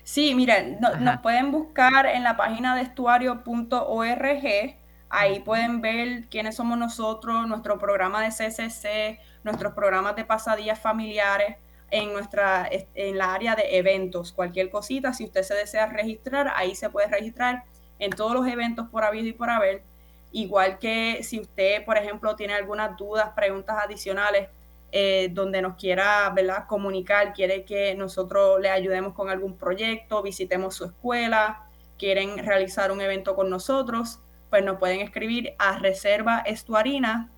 [0.05, 4.77] Sí, miren, nos pueden buscar en la página de estuario.org.
[5.17, 11.57] Ahí pueden ver quiénes somos nosotros, nuestro programa de CCC, nuestros programas de pasadías familiares
[11.93, 14.33] en nuestra en la área de eventos.
[14.33, 17.63] Cualquier cosita, si usted se desea registrar, ahí se puede registrar
[18.01, 19.85] en todos los eventos por habido y por haber.
[20.33, 24.49] Igual que si usted, por ejemplo, tiene algunas dudas, preguntas adicionales,
[24.91, 26.67] eh, donde nos quiera ¿verdad?
[26.67, 31.69] comunicar, quiere que nosotros le ayudemos con algún proyecto, visitemos su escuela,
[32.01, 34.19] quieren realizar un evento con nosotros,
[34.55, 37.29] pues nos pueden escribir a reserva estuarina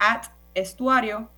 [0.00, 1.28] at estuario.org.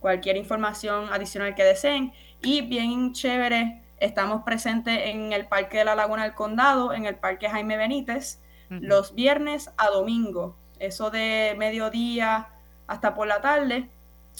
[0.00, 2.14] Cualquier información adicional que deseen.
[2.40, 7.16] Y bien chévere Estamos presentes en el Parque de la Laguna del Condado, en el
[7.16, 8.40] Parque Jaime Benítez,
[8.70, 10.56] los viernes a domingo.
[10.78, 12.48] Eso de mediodía
[12.86, 13.90] hasta por la tarde.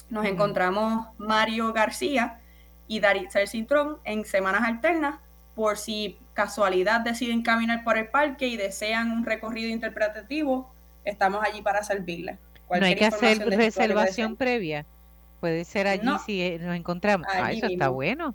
[0.09, 2.41] Nos encontramos Mario García
[2.89, 5.17] y Daritzel Cintrón en semanas alternas
[5.55, 10.73] por si casualidad deciden caminar por el parque y desean un recorrido interpretativo,
[11.05, 12.37] estamos allí para servirles.
[12.37, 14.87] No hay Cualquier que hacer reservación previa.
[15.41, 16.19] Puede ser allí No.
[16.19, 17.27] si eh, nos encontramos.
[17.31, 18.35] Ah, eso está bueno.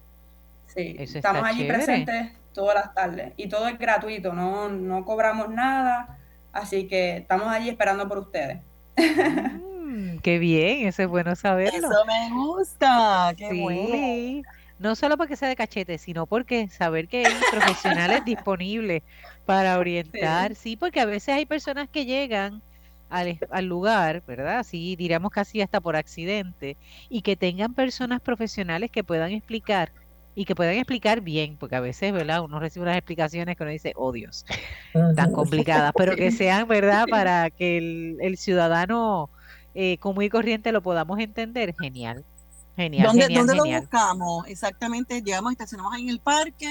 [0.67, 1.73] Sí, Eso estamos está allí chévere.
[1.75, 6.17] presentes todas las tardes y todo es gratuito, no, no cobramos nada,
[6.53, 8.61] así que estamos allí esperando por ustedes.
[8.97, 11.87] Mm, qué bien, eso es bueno saberlo.
[11.89, 14.43] Eso me gusta, qué bueno.
[14.77, 19.03] Sí, no solo porque sea de cachete, sino porque saber que hay profesionales disponibles
[19.45, 22.61] para orientar, sí, porque a veces hay personas que llegan
[23.09, 24.59] al, al lugar, ¿verdad?
[24.59, 26.77] Así diríamos casi hasta por accidente,
[27.09, 29.91] y que tengan personas profesionales que puedan explicar
[30.35, 32.43] y que puedan explicar bien, porque a veces, ¿verdad?
[32.43, 34.45] Uno recibe unas explicaciones que uno dice, oh Dios,
[35.15, 37.05] tan complicadas, pero que sean, ¿verdad?
[37.05, 37.11] Sí.
[37.11, 39.29] Para que el, el ciudadano
[39.73, 41.73] eh, común y corriente lo podamos entender.
[41.79, 42.25] Genial,
[42.75, 44.47] genial, ¿Dónde, genial, dónde lo buscamos?
[44.47, 46.67] Exactamente, llegamos, estacionamos ahí en el parque,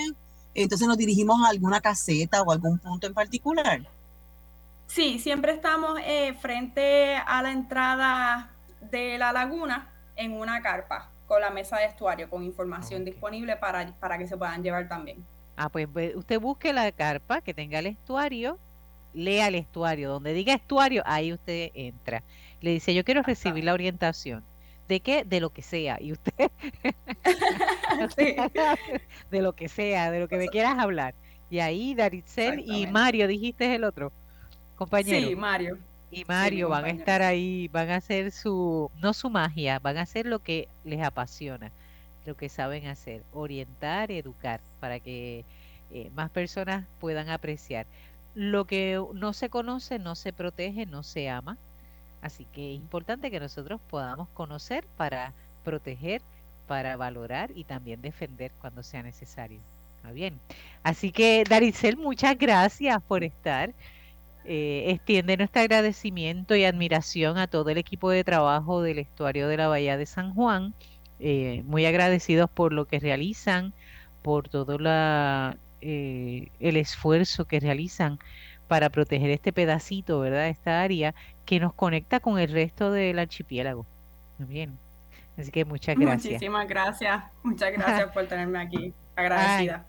[0.54, 3.82] entonces nos dirigimos a alguna caseta o algún punto en particular.
[4.86, 8.50] Sí, siempre estamos eh, frente a la entrada
[8.80, 13.92] de la laguna en una carpa con la mesa de estuario, con información disponible para,
[13.98, 15.26] para que se puedan llevar también.
[15.56, 18.58] Ah, pues ve- usted busque la carpa que tenga el estuario,
[19.12, 22.22] lea el estuario, donde diga estuario, ahí usted entra.
[22.60, 24.44] Le dice, yo quiero recibir la orientación.
[24.88, 25.24] ¿De qué?
[25.24, 25.98] De lo que sea.
[26.00, 26.32] Y usted,
[28.16, 28.36] Sí,
[29.30, 31.14] de lo que sea, de lo que me quieras hablar.
[31.50, 32.86] Y ahí Daritzel y.
[32.86, 34.12] Mario, dijiste el otro,
[34.76, 35.28] compañero.
[35.28, 35.78] sí, Mario.
[36.10, 40.02] y Mario van a estar ahí, van a hacer su, no su magia, van a
[40.02, 41.72] hacer lo que les apasiona,
[42.24, 45.46] lo que saben hacer, orientar, educar, para que
[45.90, 47.86] eh, más personas puedan apreciar.
[48.34, 51.58] Lo que no se conoce, no se protege, no se ama.
[52.24, 56.22] Así que es importante que nosotros podamos conocer para proteger,
[56.66, 59.60] para valorar y también defender cuando sea necesario.
[59.96, 60.40] ¿Está bien?
[60.82, 63.74] Así que, Daricel, muchas gracias por estar.
[64.46, 69.58] Eh, extiende nuestro agradecimiento y admiración a todo el equipo de trabajo del estuario de
[69.58, 70.72] la Bahía de San Juan.
[71.20, 73.74] Eh, muy agradecidos por lo que realizan,
[74.22, 74.78] por todo
[75.82, 78.18] eh, el esfuerzo que realizan
[78.66, 80.48] para proteger este pedacito, ¿verdad?
[80.48, 81.14] Esta área
[81.44, 83.86] que nos conecta con el resto del archipiélago.
[84.38, 84.78] Bien.
[85.36, 86.32] Así que muchas gracias.
[86.32, 87.24] Muchísimas gracias.
[87.42, 88.92] Muchas gracias por tenerme aquí.
[89.16, 89.84] Agradecida.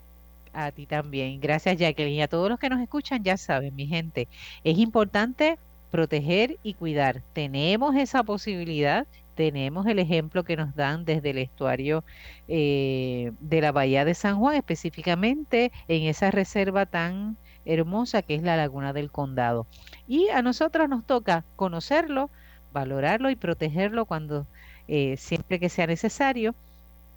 [0.53, 1.39] A ti también.
[1.39, 2.15] Gracias, Jacqueline.
[2.15, 4.27] Y a todos los que nos escuchan, ya saben, mi gente,
[4.63, 5.57] es importante
[5.91, 7.21] proteger y cuidar.
[7.33, 12.03] Tenemos esa posibilidad, tenemos el ejemplo que nos dan desde el estuario
[12.47, 18.43] eh, de la Bahía de San Juan, específicamente en esa reserva tan hermosa que es
[18.43, 19.67] la Laguna del Condado.
[20.07, 22.29] Y a nosotros nos toca conocerlo,
[22.71, 24.45] valorarlo y protegerlo cuando
[24.87, 26.55] eh, siempre que sea necesario.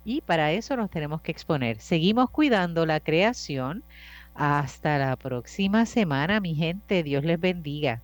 [0.05, 1.81] Y para eso nos tenemos que exponer.
[1.81, 3.83] Seguimos cuidando la creación.
[4.35, 7.03] Hasta la próxima semana, mi gente.
[7.03, 8.01] Dios les bendiga.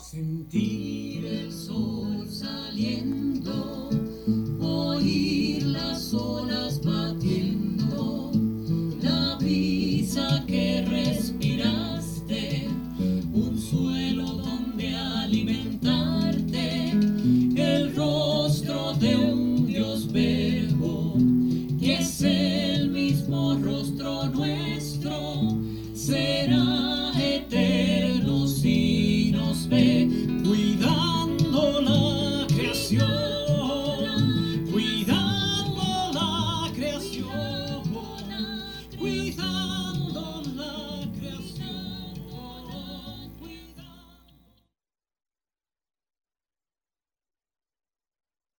[0.00, 3.90] Sentir el sol saliendo,
[4.60, 8.30] oír las olas batiendo,
[9.02, 10.84] la brisa que
[26.06, 26.51] que